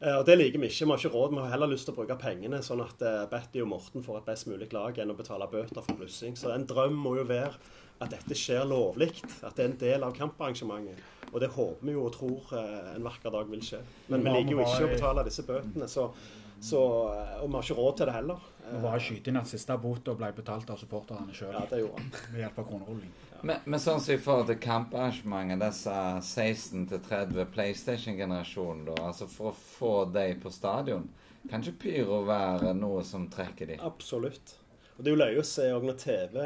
Eh, 0.01 0.15
og 0.17 0.25
Det 0.25 0.33
liker 0.39 0.57
vi 0.57 0.71
ikke. 0.71 0.85
Vi 0.87 0.91
har 0.91 1.01
ikke 1.03 1.13
råd. 1.13 1.35
Vi 1.35 1.43
har 1.43 1.53
heller 1.53 1.69
lyst 1.69 1.85
til 1.85 1.93
å 1.93 1.99
bruke 1.99 2.17
pengene 2.21 2.63
sånn 2.65 2.81
at 2.81 3.03
Betty 3.29 3.61
og 3.61 3.69
Morten 3.69 4.05
får 4.05 4.21
et 4.21 4.29
best 4.31 4.47
mulig 4.49 4.71
lag 4.73 4.97
enn 4.97 5.13
å 5.13 5.17
betale 5.19 5.49
bøter 5.51 5.85
for 5.85 5.99
blussing. 5.99 6.33
Så 6.39 6.49
en 6.55 6.65
drøm 6.65 6.97
må 6.97 7.17
jo 7.19 7.27
være 7.29 7.53
at 8.01 8.15
dette 8.15 8.37
skjer 8.37 8.65
lovlig. 8.65 9.11
At 9.45 9.57
det 9.57 9.65
er 9.67 9.69
en 9.69 9.81
del 9.83 10.07
av 10.07 10.15
kamparrangementet. 10.17 11.20
Og 11.31 11.39
det 11.39 11.51
håper 11.55 11.87
vi 11.87 11.95
jo 11.95 12.05
og 12.07 12.13
tror 12.15 12.53
eh, 12.59 12.93
en 12.95 13.05
vakker 13.07 13.33
dag 13.33 13.49
vil 13.51 13.63
skje. 13.63 13.81
Men 14.11 14.23
vi 14.25 14.35
liker 14.35 14.55
jo 14.57 14.63
ikke 14.65 14.87
å 14.87 14.91
betale 14.91 15.25
disse 15.27 15.45
bøtene. 15.47 15.87
Så, 15.87 16.07
så, 16.59 16.81
eh, 17.15 17.35
og 17.39 17.47
vi 17.47 17.55
har 17.55 17.65
ikke 17.67 17.77
råd 17.79 17.97
til 17.97 18.09
det 18.11 18.15
heller. 18.17 18.47
Vi 18.71 18.81
bare 18.83 19.01
skyte 19.03 19.31
inn 19.31 19.39
at 19.41 19.49
siste 19.49 19.77
bota 19.81 20.15
ble 20.15 20.29
betalt 20.35 20.69
av 20.71 20.79
supporterne 20.79 21.33
sjøl 21.35 21.55
Ja, 21.55 21.63
det 21.69 21.81
gjorde 21.81 22.03
han. 22.03 22.11
ved 22.33 22.43
hjelp 22.43 22.59
av 22.61 22.67
kronerulling. 22.69 23.13
Men, 23.41 23.63
men 23.65 23.81
sånn 23.81 24.03
som 24.03 24.13
i 24.13 24.21
forhold 24.21 24.51
til 24.51 24.59
kamparrangementet, 24.61 25.63
disse 25.63 25.95
16-30 26.45 27.47
PlayStation-generasjonen, 27.55 28.85
da, 28.91 28.97
altså 29.07 29.27
for 29.31 29.49
å 29.49 29.55
få 29.57 29.93
dem 30.13 30.39
på 30.43 30.51
stadion, 30.53 31.07
kan 31.49 31.63
ikke 31.63 31.79
pyro 31.87 32.21
være 32.27 32.75
noe 32.77 33.01
som 33.07 33.25
trekker 33.33 33.71
dem? 33.71 33.81
Absolutt. 33.81 34.59
Og 34.93 35.01
det 35.01 35.09
er 35.09 35.15
jo 35.15 35.21
løye 35.23 35.41
å 35.41 35.47
se 35.47 35.65
òg 35.73 35.87
når 35.87 35.97
TV 36.03 36.37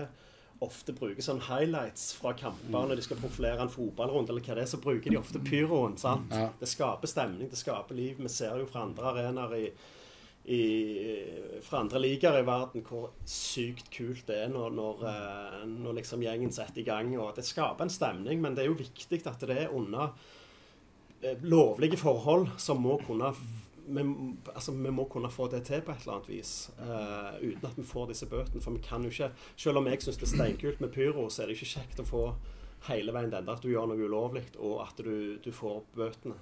ofte 0.63 0.93
bruker 0.95 1.23
sånn 1.23 1.41
highlights 1.49 2.13
fra 2.15 2.31
kamper 2.37 2.87
når 2.87 2.99
de 2.99 3.03
skal 3.05 3.19
profilere 3.19 3.65
en 3.65 3.71
fotballrunde, 3.71 4.31
eller 4.31 4.45
hva 4.45 4.55
det 4.55 4.63
er, 4.63 4.71
så 4.71 4.79
bruker 4.81 5.11
de 5.11 5.19
ofte 5.19 5.41
pyroen. 5.43 5.97
sant? 5.99 6.31
Ja. 6.31 6.47
Det 6.59 6.69
skaper 6.71 7.11
stemning, 7.11 7.49
det 7.51 7.59
skaper 7.59 7.97
liv. 7.97 8.21
Vi 8.21 8.31
ser 8.31 8.55
jo 8.61 8.69
fra 8.69 8.85
andre 8.87 9.11
arenaer 9.11 9.55
i, 9.57 9.65
i, 10.55 10.61
fra 11.65 11.81
andre 11.83 12.01
ligaer 12.05 12.39
i 12.39 12.47
verden 12.47 12.85
hvor 12.87 13.11
sykt 13.29 13.91
kult 13.93 14.23
det 14.29 14.39
er 14.45 14.53
når, 14.53 14.71
når, 14.79 15.05
eh, 15.11 15.59
når 15.73 15.99
liksom 15.99 16.23
gjengen 16.23 16.55
setter 16.55 16.83
i 16.83 16.87
gang. 16.87 17.11
og 17.19 17.35
Det 17.35 17.45
skaper 17.45 17.87
en 17.87 17.93
stemning, 17.93 18.41
men 18.41 18.55
det 18.55 18.65
er 18.65 18.71
jo 18.71 18.79
viktig 18.79 19.21
at 19.27 19.45
det 19.49 19.59
er 19.65 19.75
under 19.75 20.15
eh, 21.21 21.35
lovlige 21.43 21.99
forhold 21.99 22.53
som 22.61 22.83
må 22.85 22.99
kunne 23.03 23.33
vi, 23.87 24.03
altså, 24.53 24.71
vi 24.71 24.91
må 24.91 25.05
kunne 25.11 25.31
få 25.31 25.47
det 25.51 25.63
til 25.67 25.83
på 25.85 25.93
et 25.93 26.03
eller 26.03 26.17
annet 26.17 26.29
vis, 26.29 26.53
uh, 26.79 27.37
uten 27.41 27.69
at 27.69 27.77
vi 27.77 27.85
får 27.85 28.09
disse 28.11 28.27
bøtene. 28.31 28.63
For 28.63 28.75
vi 28.75 28.83
kan 28.83 29.05
jo 29.05 29.13
ikke 29.13 29.31
Selv 29.55 29.81
om 29.81 29.87
jeg 29.87 30.01
syns 30.01 30.19
det 30.21 30.27
er 30.27 30.33
steinkult 30.33 30.81
med 30.81 30.93
pyro, 30.95 31.29
så 31.29 31.43
er 31.43 31.51
det 31.51 31.57
ikke 31.59 31.73
kjekt 31.75 32.01
å 32.01 32.07
få 32.09 32.25
hele 32.89 33.13
veien 33.15 33.31
den 33.33 33.47
der 33.47 33.57
at 33.57 33.63
du 33.63 33.71
gjør 33.71 33.89
noe 33.89 34.09
ulovlig, 34.09 34.45
og 34.59 34.83
at 34.85 34.99
du, 35.05 35.37
du 35.41 35.51
får 35.53 35.81
bøtene. 35.95 36.37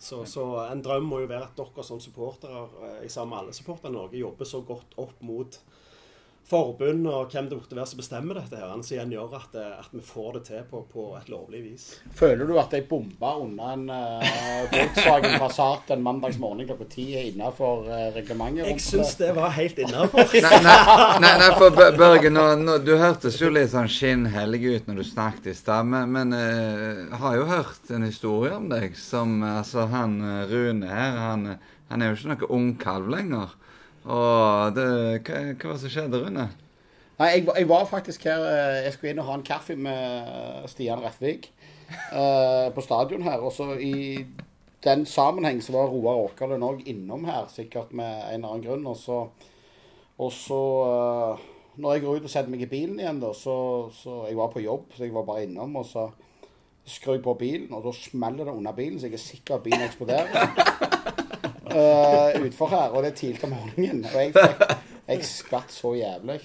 Så, 0.00 0.22
så 0.24 0.44
en 0.64 0.80
drøm 0.82 1.04
må 1.10 1.20
jo 1.20 1.28
være 1.28 1.50
at 1.50 1.58
dere 1.58 1.84
som 1.84 2.00
supportere, 2.00 2.62
eh, 2.86 3.02
i 3.04 3.10
sammen 3.12 3.34
med 3.34 3.42
alle 3.42 3.56
supportere 3.56 3.92
i 3.92 3.96
Norge, 3.98 4.22
jobber 4.22 4.48
så 4.48 4.62
godt 4.64 4.96
opp 5.02 5.20
mot 5.26 5.58
forbund 6.50 7.06
og 7.10 7.30
hvem 7.32 7.48
det 7.50 7.58
måtte 7.58 7.78
være 7.78 7.90
som 7.90 8.00
bestemmer 8.00 8.40
dette, 8.40 8.58
her, 8.58 8.72
som 8.72 8.96
igjen 8.96 9.14
gjør 9.14 9.36
at, 9.38 9.56
eh, 9.60 9.74
at 9.78 9.94
vi 9.94 10.02
får 10.04 10.30
det 10.36 10.42
til 10.48 10.64
på, 10.70 10.82
på 10.90 11.04
et 11.18 11.30
lovlig 11.32 11.62
vis. 11.64 11.86
Føler 12.16 12.48
du 12.48 12.56
at 12.60 12.74
ei 12.76 12.82
bombe 12.86 13.32
under 13.44 13.74
en 13.74 13.86
uh, 13.90 14.70
Volkswagen 14.72 15.36
Passat 15.40 15.94
en 15.94 16.04
mandagsmorgen 16.04 16.68
klokka 16.68 16.88
ti 16.90 17.06
er 17.18 17.30
innafor 17.30 17.86
uh, 17.88 18.08
reglementet? 18.16 18.66
Jeg 18.72 18.84
syns 18.84 19.14
det? 19.20 19.30
var 19.36 19.54
helt 19.54 19.78
innafor. 19.78 20.26
Nei, 20.40 20.58
nei, 20.64 20.76
nei, 21.22 21.32
nei 21.38 21.50
for 21.54 21.74
Børge, 21.74 22.30
nå, 22.32 22.44
nå, 22.58 22.78
du 22.82 22.94
hørtes 22.98 23.36
jo 23.40 23.50
litt 23.52 23.70
sånn 23.72 23.88
skinnhellig 23.90 24.60
ut 24.66 24.88
når 24.90 25.00
du 25.00 25.06
snakket 25.06 25.50
i 25.52 25.56
stad, 25.56 25.86
men, 25.86 26.10
men 26.14 26.34
uh, 26.34 27.18
har 27.22 27.38
jo 27.38 27.46
hørt 27.50 27.94
en 27.94 28.06
historie 28.06 28.54
om 28.56 28.68
deg 28.70 28.96
som 28.98 29.40
Altså, 29.60 29.86
han 29.90 30.20
eh, 30.24 30.50
Rune 30.50 30.88
her, 30.88 31.16
han, 31.18 31.46
han 31.90 32.02
er 32.02 32.10
jo 32.10 32.18
ikke 32.18 32.30
noe 32.32 32.50
ungkalv 32.56 33.10
lenger. 33.12 33.56
Og 34.04 34.76
det, 34.76 34.88
hva, 35.26 35.40
hva 35.60 35.76
som 35.78 35.92
skjedde, 35.92 36.20
Rune? 36.22 36.48
Nei, 37.20 37.28
jeg, 37.34 37.44
jeg 37.52 37.68
var 37.68 37.84
faktisk 37.84 38.24
her 38.24 38.40
eh, 38.48 38.78
Jeg 38.86 38.94
skulle 38.94 39.12
inn 39.12 39.20
og 39.20 39.28
ha 39.28 39.34
en 39.36 39.44
kaffe 39.44 39.76
med 39.76 40.30
eh, 40.30 40.68
Stian 40.72 41.02
Refvik 41.04 41.50
uh, 42.14 42.70
på 42.72 42.84
stadion 42.84 43.26
her. 43.26 43.42
Og 43.44 43.52
så 43.52 43.74
i 43.76 44.24
den 44.84 45.04
sammenheng 45.06 45.60
så 45.60 45.74
var 45.74 45.92
Roar 45.92 46.22
Åkerlund 46.22 46.64
òg 46.64 46.86
innom 46.88 47.26
her, 47.28 47.44
sikkert 47.52 47.92
med 47.92 48.08
en 48.08 48.38
eller 48.40 48.54
annen 48.54 48.64
grunn. 48.64 48.86
Og 48.88 48.96
så, 48.96 49.18
og 50.16 50.32
så 50.32 50.62
uh, 50.86 51.48
Når 51.80 51.92
jeg 51.92 52.02
går 52.04 52.16
ut 52.16 52.24
og 52.28 52.32
setter 52.32 52.52
meg 52.52 52.64
i 52.64 52.70
bilen 52.72 52.98
igjen, 53.00 53.20
da, 53.20 53.34
så, 53.36 53.90
så 53.94 54.24
Jeg 54.28 54.40
var 54.40 54.50
på 54.54 54.64
jobb, 54.64 54.88
så 54.96 55.04
jeg 55.04 55.14
var 55.14 55.28
bare 55.28 55.44
innom. 55.44 55.76
Og 55.76 55.86
så 55.92 56.08
skrur 56.88 57.18
jeg 57.18 57.22
på 57.26 57.36
bilen, 57.36 57.68
og 57.76 57.84
da 57.84 57.92
smeller 57.92 58.48
det 58.48 58.56
under 58.56 58.72
bilen, 58.72 58.96
så 58.98 59.10
jeg 59.10 59.20
er 59.20 59.26
sikker 59.26 59.58
at 59.58 59.68
bilen 59.68 59.84
eksploderer. 59.84 60.96
Uh, 61.70 62.42
utfor 62.46 62.70
her, 62.72 62.90
og 62.90 63.02
det 63.04 63.12
er 63.12 63.16
tidlig 63.22 63.44
om 63.46 63.54
morgenen. 63.54 64.04
Og 64.10 64.20
jeg, 64.20 64.34
jeg, 64.34 64.76
jeg 65.08 65.24
skvatt 65.28 65.72
så 65.74 65.94
jævlig. 65.98 66.40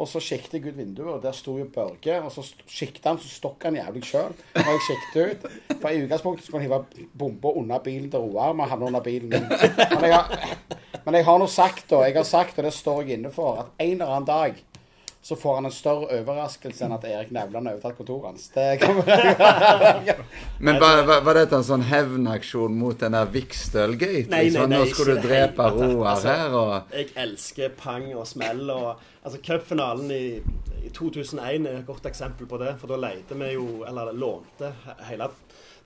Og 0.00 0.08
så 0.08 0.20
kikket 0.24 0.54
jeg 0.56 0.70
ut 0.70 0.78
vinduet, 0.78 1.10
og 1.12 1.22
der 1.22 1.34
sto 1.36 1.58
jo 1.58 1.66
Børge. 1.74 2.14
Og 2.24 2.32
så 2.32 2.44
kikket 2.64 3.04
han, 3.04 3.18
så 3.20 3.28
stokk 3.28 3.66
han 3.68 3.76
jævlig 3.76 4.04
sjøl. 4.08 4.32
Og 4.56 4.70
jeg 4.70 4.84
kikket 4.86 5.20
ut. 5.20 5.58
For 5.74 5.90
i 5.90 6.04
utgangspunktet 6.06 6.46
skulle 6.46 6.62
han 6.62 6.70
hive 6.70 7.08
bomba 7.18 7.52
under 7.52 7.82
bilen 7.84 8.08
til 8.10 8.24
Roar, 8.24 8.54
men 8.56 8.70
havna 8.70 8.88
under 8.88 9.04
bilen 9.04 9.28
min. 9.28 9.44
Men 9.50 10.08
jeg, 10.08 10.16
har, 10.16 10.56
men 11.04 11.18
jeg 11.18 11.28
har 11.28 11.42
nå 11.42 11.50
sagt, 11.50 11.84
da, 11.90 12.00
jeg 12.06 12.16
har 12.16 12.28
sagt, 12.28 12.58
og 12.58 12.64
det 12.64 12.72
står 12.76 13.02
jeg 13.02 13.18
inne 13.18 13.32
for, 13.34 13.60
at 13.60 13.84
en 13.84 13.98
eller 13.98 14.14
annen 14.14 14.30
dag 14.30 14.64
så 15.22 15.36
får 15.36 15.54
han 15.54 15.66
en 15.68 15.72
større 15.72 16.06
overraskelse 16.16 16.84
enn 16.86 16.94
at 16.96 17.02
Erik 17.04 17.30
Nevland 17.36 17.68
har 17.68 17.74
overtatt 17.76 17.96
kontoret 17.98 18.30
hans. 18.30 18.46
Det 18.54 18.80
Men 20.58 20.80
var, 20.80 21.02
var, 21.04 21.20
var 21.26 21.34
dette 21.36 21.58
en 21.58 21.66
sånn 21.66 21.84
hevnaksjon 21.84 22.72
mot 22.80 22.96
den 23.00 23.12
der 23.16 23.28
Vikstøl-gate? 23.34 24.30
Nei, 24.32 24.38
nei, 24.38 24.42
Liksom? 24.48 24.70
nei, 24.72 24.78
Nå 24.80 24.88
skulle 24.88 25.18
du 25.18 25.26
drepe. 25.28 25.68
Roar 25.76 26.14
Altså, 26.14 26.28
her, 26.32 26.56
og 26.56 26.96
Jeg 26.96 27.10
elsker 27.20 27.76
pang 27.76 28.08
og 28.16 28.26
smell. 28.28 28.64
og 28.72 28.96
altså 29.22 29.42
Cupfinalen 29.44 30.10
i, 30.10 30.24
i 30.86 30.88
2001 30.96 31.68
er 31.68 31.78
et 31.82 31.86
godt 31.88 32.08
eksempel 32.08 32.48
på 32.48 32.60
det. 32.62 32.74
For 32.80 32.88
da 32.90 32.96
leide 33.00 33.36
vi 33.44 33.52
jo, 33.54 33.68
eller 33.88 34.12
lånte, 34.16 34.72
hele 35.10 35.28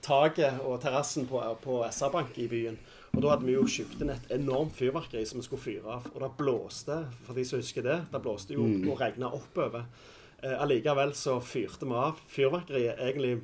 taket 0.05 0.61
og 0.63 0.79
terrassen 0.83 1.27
på, 1.27 1.41
på 1.63 1.81
SR-Bank 1.91 2.37
i 2.39 2.47
byen. 2.47 2.79
Og 3.15 3.21
da 3.23 3.31
hadde 3.31 3.47
vi 3.47 3.55
jo 3.55 3.63
kjøpt 3.63 4.01
inn 4.03 4.11
et 4.11 4.31
enormt 4.35 4.75
fyrverkeri 4.75 5.23
som 5.27 5.39
vi 5.39 5.47
skulle 5.47 5.63
fyre 5.63 5.97
av. 5.97 6.09
Og 6.13 6.19
det 6.23 6.31
blåste, 6.39 6.97
for 7.23 7.37
de 7.37 7.45
som 7.47 7.61
husker 7.61 7.85
det, 7.85 7.99
det 8.11 8.21
blåste 8.23 8.57
jo 8.57 8.67
og 8.91 8.99
regna 8.99 9.31
oppover. 9.37 9.87
Eh, 10.43 10.55
allikevel 10.59 11.15
så 11.15 11.37
fyrte 11.43 11.87
vi 11.87 11.95
av 11.95 12.19
fyrverkeriet 12.31 12.99
egentlig 12.99 13.37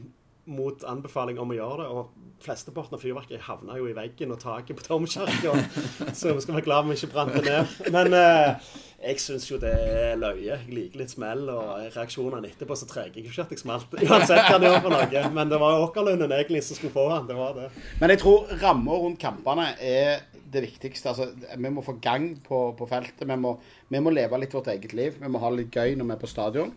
mot 0.52 0.84
anbefaling 0.84 1.40
om 1.40 1.54
å 1.54 1.58
gjøre 1.58 1.86
det. 1.86 1.90
Og 1.96 2.44
flesteparten 2.44 2.98
av 2.98 3.04
fyrverkeriet 3.04 3.48
havna 3.48 3.78
jo 3.80 3.88
i 3.88 3.96
veggen 3.96 4.34
og 4.36 4.42
taket 4.44 4.80
på 4.80 4.88
Tomkirka. 4.90 5.56
Så 6.20 6.36
vi 6.36 6.44
skal 6.44 6.58
være 6.58 6.68
glad 6.68 6.90
vi 6.90 6.98
ikke 6.98 7.14
brant 7.14 7.38
det 7.38 7.46
ned. 7.48 7.76
Men 7.96 8.18
eh, 8.18 8.72
jeg 9.02 9.22
syns 9.22 9.48
jo 9.50 9.58
det 9.62 9.72
er 9.72 10.20
løye. 10.20 10.44
Jeg 10.46 10.68
liker 10.70 11.02
litt 11.02 11.14
smell, 11.14 11.48
og 11.50 11.96
reaksjonene 11.96 12.52
etterpå 12.52 12.78
så 12.78 12.88
treger 12.90 13.18
jeg 13.18 13.26
ikke 13.32 13.46
at 13.46 13.54
jeg 13.56 13.62
smalt. 13.64 13.96
Uansett 14.06 14.46
hva 14.46 14.60
det 14.62 14.70
gjør 14.70 14.84
for 14.86 14.94
noe. 14.96 15.24
Men 15.38 15.52
det 15.52 15.60
var 15.62 15.86
Åkerlunden 15.88 16.36
egentlig 16.38 16.62
som 16.68 16.78
skulle 16.78 16.94
få 16.94 17.08
han. 17.10 17.26
Det 17.30 17.38
var 17.38 17.58
det. 17.58 17.68
Men 18.02 18.14
jeg 18.14 18.22
tror 18.22 18.54
rammer 18.62 19.04
rundt 19.06 19.22
kampene 19.22 19.72
er 19.82 20.26
det 20.52 20.66
viktigste. 20.68 21.14
Altså, 21.14 21.30
vi 21.34 21.74
må 21.74 21.84
få 21.86 21.98
gang 22.04 22.32
på, 22.46 22.64
på 22.78 22.90
feltet. 22.90 23.26
Vi 23.28 23.40
må, 23.40 23.56
vi 23.90 24.04
må 24.04 24.14
leve 24.14 24.42
litt 24.42 24.54
vårt 24.54 24.70
eget 24.74 24.94
liv. 24.98 25.18
Vi 25.22 25.32
må 25.32 25.42
ha 25.42 25.52
det 25.52 25.64
litt 25.64 25.78
gøy 25.82 25.98
når 25.98 26.12
vi 26.12 26.18
er 26.18 26.22
på 26.22 26.32
stadion. 26.32 26.74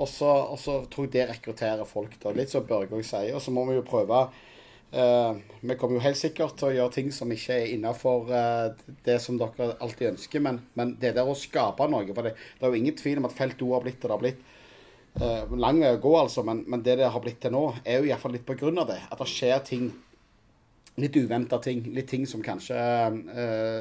Og 0.00 0.08
så 0.08 0.78
tror 0.92 1.08
jeg 1.08 1.14
det 1.16 1.28
rekrutterer 1.30 1.88
folk. 1.88 2.16
da, 2.22 2.32
Litt 2.36 2.52
som 2.52 2.68
Børge 2.68 2.96
òg 2.96 3.06
sier. 3.06 3.32
Og 3.36 3.44
så 3.44 3.54
må 3.54 3.64
vi 3.70 3.78
jo 3.78 3.86
prøve 3.86 4.26
eh, 4.92 5.40
Vi 5.60 5.76
kommer 5.80 5.98
jo 5.98 6.04
helt 6.04 6.18
sikkert 6.20 6.56
til 6.58 6.68
å 6.68 6.74
gjøre 6.76 6.94
ting 6.96 7.10
som 7.14 7.32
ikke 7.32 7.56
er 7.56 7.72
innafor 7.74 8.30
uh, 8.30 8.92
det 9.06 9.18
som 9.24 9.38
dere 9.40 9.72
alltid 9.82 10.12
ønsker, 10.12 10.42
men, 10.44 10.60
men 10.78 10.94
det 11.00 11.14
der 11.16 11.28
å 11.28 11.36
skape 11.38 11.88
noe 11.90 12.08
For 12.12 12.28
det, 12.28 12.34
det 12.58 12.66
er 12.66 12.74
jo 12.74 12.80
ingen 12.80 12.98
tvil 12.98 13.22
om 13.22 13.28
at 13.28 13.36
Felt 13.36 13.62
O 13.64 13.72
har 13.76 13.84
blitt 13.84 14.00
det 14.00 14.08
det 14.08 14.16
har 14.16 14.22
blitt. 14.22 14.46
Uh, 15.12 15.58
lang 15.60 15.82
vei 15.82 15.92
å 15.96 16.00
gå, 16.00 16.14
altså, 16.18 16.44
men, 16.46 16.64
men 16.70 16.84
det 16.84 16.96
det 17.02 17.10
har 17.12 17.24
blitt 17.24 17.40
til 17.42 17.54
nå, 17.54 17.66
er 17.84 18.00
jo 18.00 18.08
iallfall 18.10 18.36
litt 18.36 18.48
av 18.48 18.88
det. 18.88 19.00
At 19.10 19.20
det 19.20 19.28
skjer 19.32 19.58
ting. 19.68 19.90
Litt 21.00 21.16
uventa 21.16 21.56
ting. 21.62 21.86
Litt 21.96 22.10
ting 22.12 22.26
som 22.28 22.42
kanskje 22.44 22.76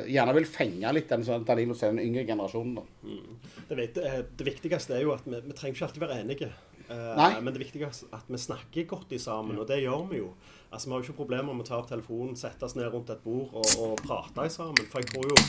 gjerne 0.08 0.36
vil 0.38 0.47
fenge 0.47 0.93
litt 0.95 1.10
den 1.12 1.26
sånn 1.28 1.43
den 1.43 2.00
yngre 2.00 2.24
generasjonen. 2.30 2.78
da. 2.80 3.50
Det, 3.71 3.77
vet, 3.79 3.97
eh, 4.03 4.19
det 4.36 4.43
viktigste 4.43 4.97
er 4.97 5.05
jo 5.05 5.13
at 5.15 5.23
vi, 5.23 5.38
vi 5.47 5.55
trenger 5.55 5.77
ikke 5.77 5.86
alltid 5.88 6.03
være 6.03 6.19
enige. 6.19 6.49
Eh. 6.91 7.38
Men 7.39 7.53
det 7.55 7.62
viktigste 7.62 8.10
er 8.10 8.17
at 8.17 8.27
vi 8.27 8.39
snakker 8.43 8.89
godt 8.89 9.13
i 9.15 9.19
sammen, 9.21 9.60
og 9.62 9.69
det 9.69 9.79
gjør 9.79 10.10
vi 10.10 10.19
jo. 10.19 10.34
Altså, 10.71 10.89
Vi 10.89 10.91
har 10.91 10.99
jo 10.99 11.07
ikke 11.07 11.21
problemer 11.21 11.55
med 11.55 11.63
å 11.63 11.69
ta 11.69 11.77
opp 11.79 11.88
telefonen, 11.88 12.36
sette 12.36 12.67
oss 12.67 12.75
ned 12.75 12.91
rundt 12.91 13.13
et 13.15 13.23
bord 13.23 13.55
og, 13.55 13.69
og 13.79 14.03
prate 14.03 14.49
sammen. 14.51 14.84
For 14.91 14.99
jeg 14.99 15.13
tror 15.13 15.31
jo 15.31 15.39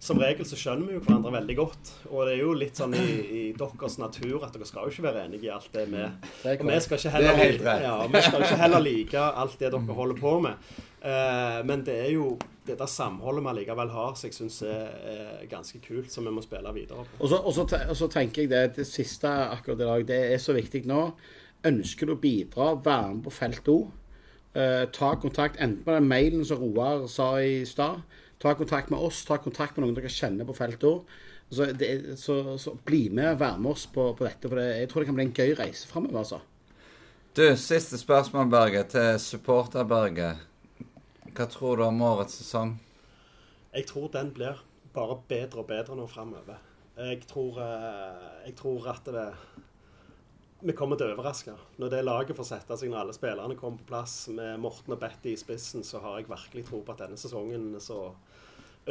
som 0.00 0.16
regel 0.16 0.46
så 0.48 0.56
skjønner 0.56 0.88
vi 0.88 0.94
jo 0.96 1.00
hverandre 1.04 1.30
veldig 1.34 1.56
godt. 1.58 1.90
Og 2.08 2.24
det 2.24 2.34
er 2.34 2.38
jo 2.40 2.52
litt 2.56 2.78
sånn 2.80 2.94
i, 2.96 3.06
i 3.20 3.42
deres 3.54 3.98
natur 4.00 4.46
at 4.46 4.54
dere 4.56 4.68
skal 4.68 4.88
jo 4.88 4.94
ikke 4.94 5.04
være 5.10 5.26
enige 5.28 5.50
i 5.50 5.52
alt 5.52 5.68
det 5.74 5.84
vi 5.92 5.98
er 6.00 6.14
Og 6.64 6.70
vi 6.70 6.78
skal 6.86 7.02
ikke 7.02 7.10
er 7.10 7.16
heller, 7.36 7.82
ja, 7.84 7.96
vi 8.08 8.22
skal 8.24 8.46
ikke 8.46 8.60
heller 8.62 8.86
like 8.86 9.26
alt 9.44 9.58
det 9.60 9.74
dere 9.74 9.98
holder 10.00 10.22
på 10.22 10.32
med. 10.46 10.70
Eh, 11.00 11.60
men 11.64 11.84
det 11.86 11.96
er 11.96 12.10
jo 12.12 12.34
dette 12.68 12.86
samholdet 12.90 13.42
vi 13.44 13.50
allikevel 13.54 13.92
har, 13.94 14.16
som 14.18 14.28
jeg 14.28 14.36
syns 14.36 14.60
er, 14.68 14.90
er 15.10 15.46
ganske 15.50 15.80
kult, 15.82 16.10
som 16.12 16.26
vi 16.28 16.32
må 16.34 16.42
spille 16.44 16.72
videre 16.76 17.06
på. 17.06 17.22
Og 17.24 17.32
så, 17.32 17.40
og, 17.40 17.54
så, 17.56 17.64
og 17.88 17.96
så 17.96 18.10
tenker 18.12 18.44
jeg 18.44 18.52
det, 18.52 18.64
det 18.76 18.86
siste 18.88 19.30
akkurat 19.30 19.80
i 19.80 19.88
dag, 19.88 20.04
det 20.12 20.20
er 20.34 20.42
så 20.42 20.54
viktig 20.56 20.84
nå. 20.90 21.06
Ønsker 21.66 22.08
du 22.08 22.14
å 22.14 22.20
bidra, 22.20 22.74
være 22.84 23.16
med 23.16 23.24
på 23.26 23.34
Felt 23.34 23.72
O. 23.72 23.78
Eh, 24.52 24.84
ta 24.92 25.14
kontakt 25.20 25.60
enten 25.62 25.84
med 25.86 26.00
den 26.00 26.10
mailen 26.10 26.44
som 26.46 26.60
Roar 26.60 27.06
sa 27.10 27.32
i 27.40 27.62
stad. 27.68 28.04
Ta 28.40 28.54
kontakt 28.56 28.92
med 28.92 29.00
oss, 29.00 29.24
ta 29.28 29.36
kontakt 29.40 29.76
med 29.76 29.86
noen 29.86 29.96
dere 29.98 30.12
kjenner 30.12 30.48
på 30.48 30.56
Felt 30.56 30.84
O. 30.88 30.94
Så, 31.50 31.66
det, 31.74 32.18
så, 32.20 32.56
så 32.62 32.76
bli 32.86 33.08
med, 33.10 33.34
vær 33.40 33.58
med 33.58 33.72
oss 33.72 33.88
på, 33.90 34.12
på 34.14 34.24
dette. 34.26 34.46
For 34.46 34.60
det, 34.60 34.68
jeg 34.78 34.90
tror 34.90 35.02
det 35.02 35.08
kan 35.10 35.18
bli 35.18 35.26
en 35.26 35.34
gøy 35.34 35.56
reise 35.58 35.88
framover. 35.90 36.22
Altså. 36.22 36.38
Du, 37.34 37.42
siste 37.58 37.98
spørsmål, 37.98 38.48
Berge, 38.52 38.84
til 38.92 39.18
supporter-Børge. 39.22 40.30
Hva 41.36 41.46
tror 41.50 41.78
du 41.78 41.84
om 41.86 42.02
årets 42.02 42.40
sesong? 42.40 42.74
Jeg 43.74 43.86
tror 43.86 44.10
den 44.12 44.32
blir 44.34 44.58
bare 44.94 45.16
bedre 45.30 45.62
og 45.62 45.68
bedre 45.70 45.96
nå 45.98 46.06
framover. 46.10 46.58
Jeg 46.98 47.22
tror, 47.30 47.60
eh, 47.62 48.46
jeg 48.46 48.56
tror 48.58 48.88
at 48.90 49.04
det, 49.14 49.26
vi 50.60 50.74
kommer 50.76 50.98
til 50.98 51.08
å 51.08 51.14
overraske. 51.14 51.54
Når 51.78 51.92
det 51.92 52.04
laget 52.04 52.36
får 52.36 52.48
sette 52.50 52.76
seg, 52.76 52.90
når 52.90 53.04
alle 53.04 53.14
spillerne 53.16 53.56
kommer 53.56 53.78
på 53.78 53.92
plass 53.92 54.16
med 54.28 54.58
Morten 54.60 54.92
og 54.96 55.00
Betty 55.00 55.32
i 55.32 55.38
spissen, 55.40 55.84
så 55.86 56.02
har 56.02 56.18
jeg 56.18 56.28
virkelig 56.28 56.66
tro 56.68 56.82
på 56.84 56.92
at 56.92 57.06
denne 57.06 57.20
sesongen 57.20 57.72
så 57.80 58.10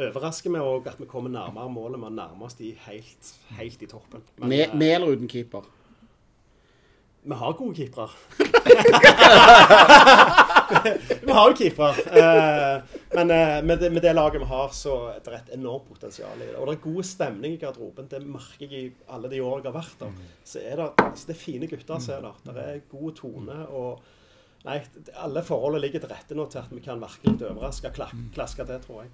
overrasker 0.00 0.50
vi 0.54 0.62
òg 0.64 0.88
at 0.90 0.98
vi 0.98 1.06
kommer 1.10 1.30
nærmere 1.30 1.70
målet. 1.70 2.00
Vi 2.00 2.10
nærmer 2.16 2.48
oss 2.48 2.56
de 2.58 2.72
helt, 2.86 3.34
helt 3.58 3.82
i 3.84 3.90
toppen. 3.90 4.24
Men, 4.38 4.48
Med, 4.48 4.64
eh, 4.68 4.74
med 4.76 4.94
eller 4.96 5.14
uten 5.14 5.28
keeper. 5.28 5.68
Vi 7.22 7.34
har 7.34 7.52
gode 7.52 7.76
keepere. 7.76 8.08
vi 11.26 11.32
har 11.32 11.50
jo 11.50 11.56
keepere. 11.58 11.94
Eh, 12.16 12.82
men 13.14 13.30
eh, 13.34 13.64
med, 13.64 14.02
det, 14.02 14.12
laget 14.16 14.40
vi 14.40 14.48
har, 14.48 14.68
så 14.72 14.94
er 15.12 15.20
det 15.26 15.34
et 15.40 15.50
enormt 15.58 15.88
potensial 15.90 16.40
i 16.40 16.48
det. 16.48 16.56
Og 16.56 16.68
det 16.68 16.78
er 16.78 16.86
god 16.86 17.04
stemning 17.04 17.56
i 17.56 17.60
garderoben. 17.60 18.08
Det 18.08 18.22
merker 18.24 18.72
jeg 18.72 18.88
i 18.88 18.94
alle 19.12 19.28
de 19.32 19.42
årene 19.44 19.66
jeg 19.66 19.72
har 19.72 19.82
vært 19.82 20.06
der. 20.06 20.12
Så 20.44 20.58
er 20.64 20.80
det, 20.80 20.88
altså, 21.04 21.28
det 21.28 21.36
er 21.36 21.42
fine 21.42 21.66
gutter 21.68 22.00
som 22.00 22.14
er 22.16 22.22
der. 22.28 22.36
Det 22.48 22.64
er 22.64 22.88
god 22.94 23.12
tone. 23.20 23.58
og 23.68 23.92
Nei, 24.60 24.76
alle 25.24 25.40
forholdene 25.44 25.80
ligger 25.86 26.02
til 26.02 26.10
rette 26.12 26.36
nå 26.36 26.44
til 26.52 26.60
at 26.60 26.72
vi 26.72 26.82
kan 26.84 27.00
virkelig 27.00 27.46
overraske. 27.48 27.92
og 27.92 27.96
Klaske 28.34 28.66
til, 28.68 28.80
tror 28.84 28.98
jeg. 29.04 29.10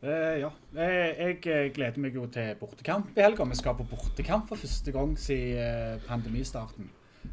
Eh, 0.00 0.38
ja. 0.40 0.48
Jeg, 0.72 1.10
jeg 1.18 1.34
eh, 1.52 1.66
gleder 1.76 2.00
meg 2.00 2.14
jo 2.16 2.24
til 2.32 2.54
bortekamp 2.60 3.12
i 3.18 3.24
helga. 3.24 3.44
Vi 3.50 3.58
skal 3.58 3.76
på 3.76 3.84
bortekamp 3.90 4.48
for 4.48 4.60
første 4.60 4.94
gang 4.94 5.12
siden 5.20 5.60
eh, 5.60 6.00
pandemistarten. 6.08 6.88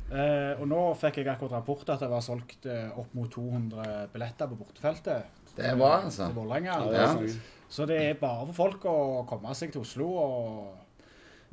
Uh, 0.08 0.56
og 0.60 0.68
nå 0.68 0.80
fikk 1.00 1.18
jeg 1.20 1.28
akkurat 1.32 1.58
rapport 1.58 1.90
at 1.92 2.00
det 2.00 2.08
var 2.12 2.24
solgt 2.24 2.66
uh, 2.68 2.96
opp 3.00 3.12
mot 3.16 3.28
200 3.32 4.08
billetter 4.12 4.48
på 4.52 4.58
bortefeltet. 4.60 5.44
Det 5.56 5.66
er 5.68 5.76
bra, 5.80 5.98
altså. 6.06 6.28
Til 6.28 6.36
Vålerenga. 6.36 6.76
Ja, 6.76 6.90
det 6.92 7.00
er 7.02 7.12
sånn. 7.12 7.56
Så 7.72 7.88
det 7.88 7.98
er 8.04 8.20
bare 8.20 8.46
for 8.50 8.56
folk 8.56 8.88
å 8.88 8.98
komme 9.28 9.56
seg 9.56 9.74
til 9.74 9.84
Oslo 9.84 10.08
og 10.22 10.87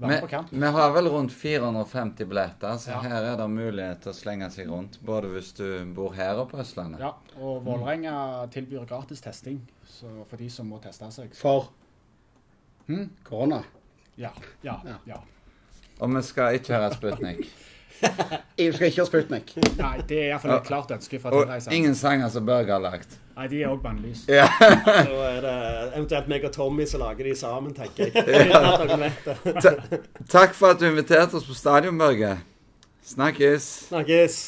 være 0.01 0.11
Vi, 0.11 0.21
på 0.21 0.29
kamp. 0.31 0.49
vi 0.53 0.67
har 0.77 0.93
vel 0.93 1.09
rundt 1.09 1.33
450 1.33 2.25
billetter, 2.29 2.77
så 2.79 2.91
Ja. 2.91 3.01
her 3.01 3.23
er 3.33 3.37
det 3.37 3.51
mulighet 3.51 4.01
til 4.03 4.13
å 4.13 4.15
slenge 4.15 4.51
seg 4.51 4.69
rundt. 4.69 4.99
Både 5.05 5.29
hvis 5.31 5.53
du 5.55 5.85
bor 5.95 6.13
her 6.13 6.35
og 6.43 6.51
på 6.51 6.59
Østlandet. 6.59 7.01
Ja, 7.01 7.13
og 7.41 7.65
Vålerenga 7.65 8.49
tilbyr 8.51 8.87
gratis 8.87 9.21
testing 9.21 9.61
så 9.87 10.25
for 10.29 10.37
de 10.37 10.49
som 10.51 10.67
må 10.69 10.81
teste 10.83 11.11
seg. 11.13 11.35
For 11.35 11.69
Hm? 12.89 13.11
korona. 13.25 13.63
Ja, 14.19 14.31
ja, 14.63 14.81
Ja. 14.85 14.97
ja. 15.07 15.17
Og 16.01 16.11
vi 16.15 16.23
skal 16.23 16.55
ikke 16.59 16.75
høre 16.75 16.91
Sputnik. 16.95 17.49
EU 18.03 18.73
skal 18.73 18.89
ikke 18.89 19.01
ha 19.01 19.07
Sputnik. 19.09 19.53
Nei, 19.79 19.93
det 20.09 20.19
er 20.19 20.27
iallfall 20.33 20.57
et 20.57 20.67
klart 20.69 20.91
ønske 20.95 21.21
fra 21.23 21.33
Og 21.35 21.73
ingen 21.75 21.95
sanger 21.99 22.29
som 22.33 22.47
Børge 22.47 22.73
har 22.75 22.83
lagt. 22.83 23.17
Nei, 23.35 23.47
de 23.51 23.63
er 23.65 23.71
òg 23.73 23.81
bannlyst. 23.83 24.29
Ja. 24.31 24.47
Så 24.61 25.21
er 25.27 25.41
det 25.43 25.55
eventuelt 25.97 26.29
meg 26.31 26.45
og 26.47 26.53
Tommy 26.55 26.87
som 26.87 27.03
lager 27.03 27.27
de 27.27 27.37
sammen, 27.39 27.75
tenker 27.75 28.13
jeg. 28.13 28.51
At 28.55 29.63
det. 29.65 30.03
Takk 30.31 30.55
for 30.55 30.75
at 30.75 30.83
du 30.83 30.87
inviterte 30.91 31.41
oss 31.41 31.49
på 31.49 31.57
stadion, 31.59 31.99
Børge. 31.99 32.37
Snakkes. 33.05 33.71
Snakkes. 33.91 34.43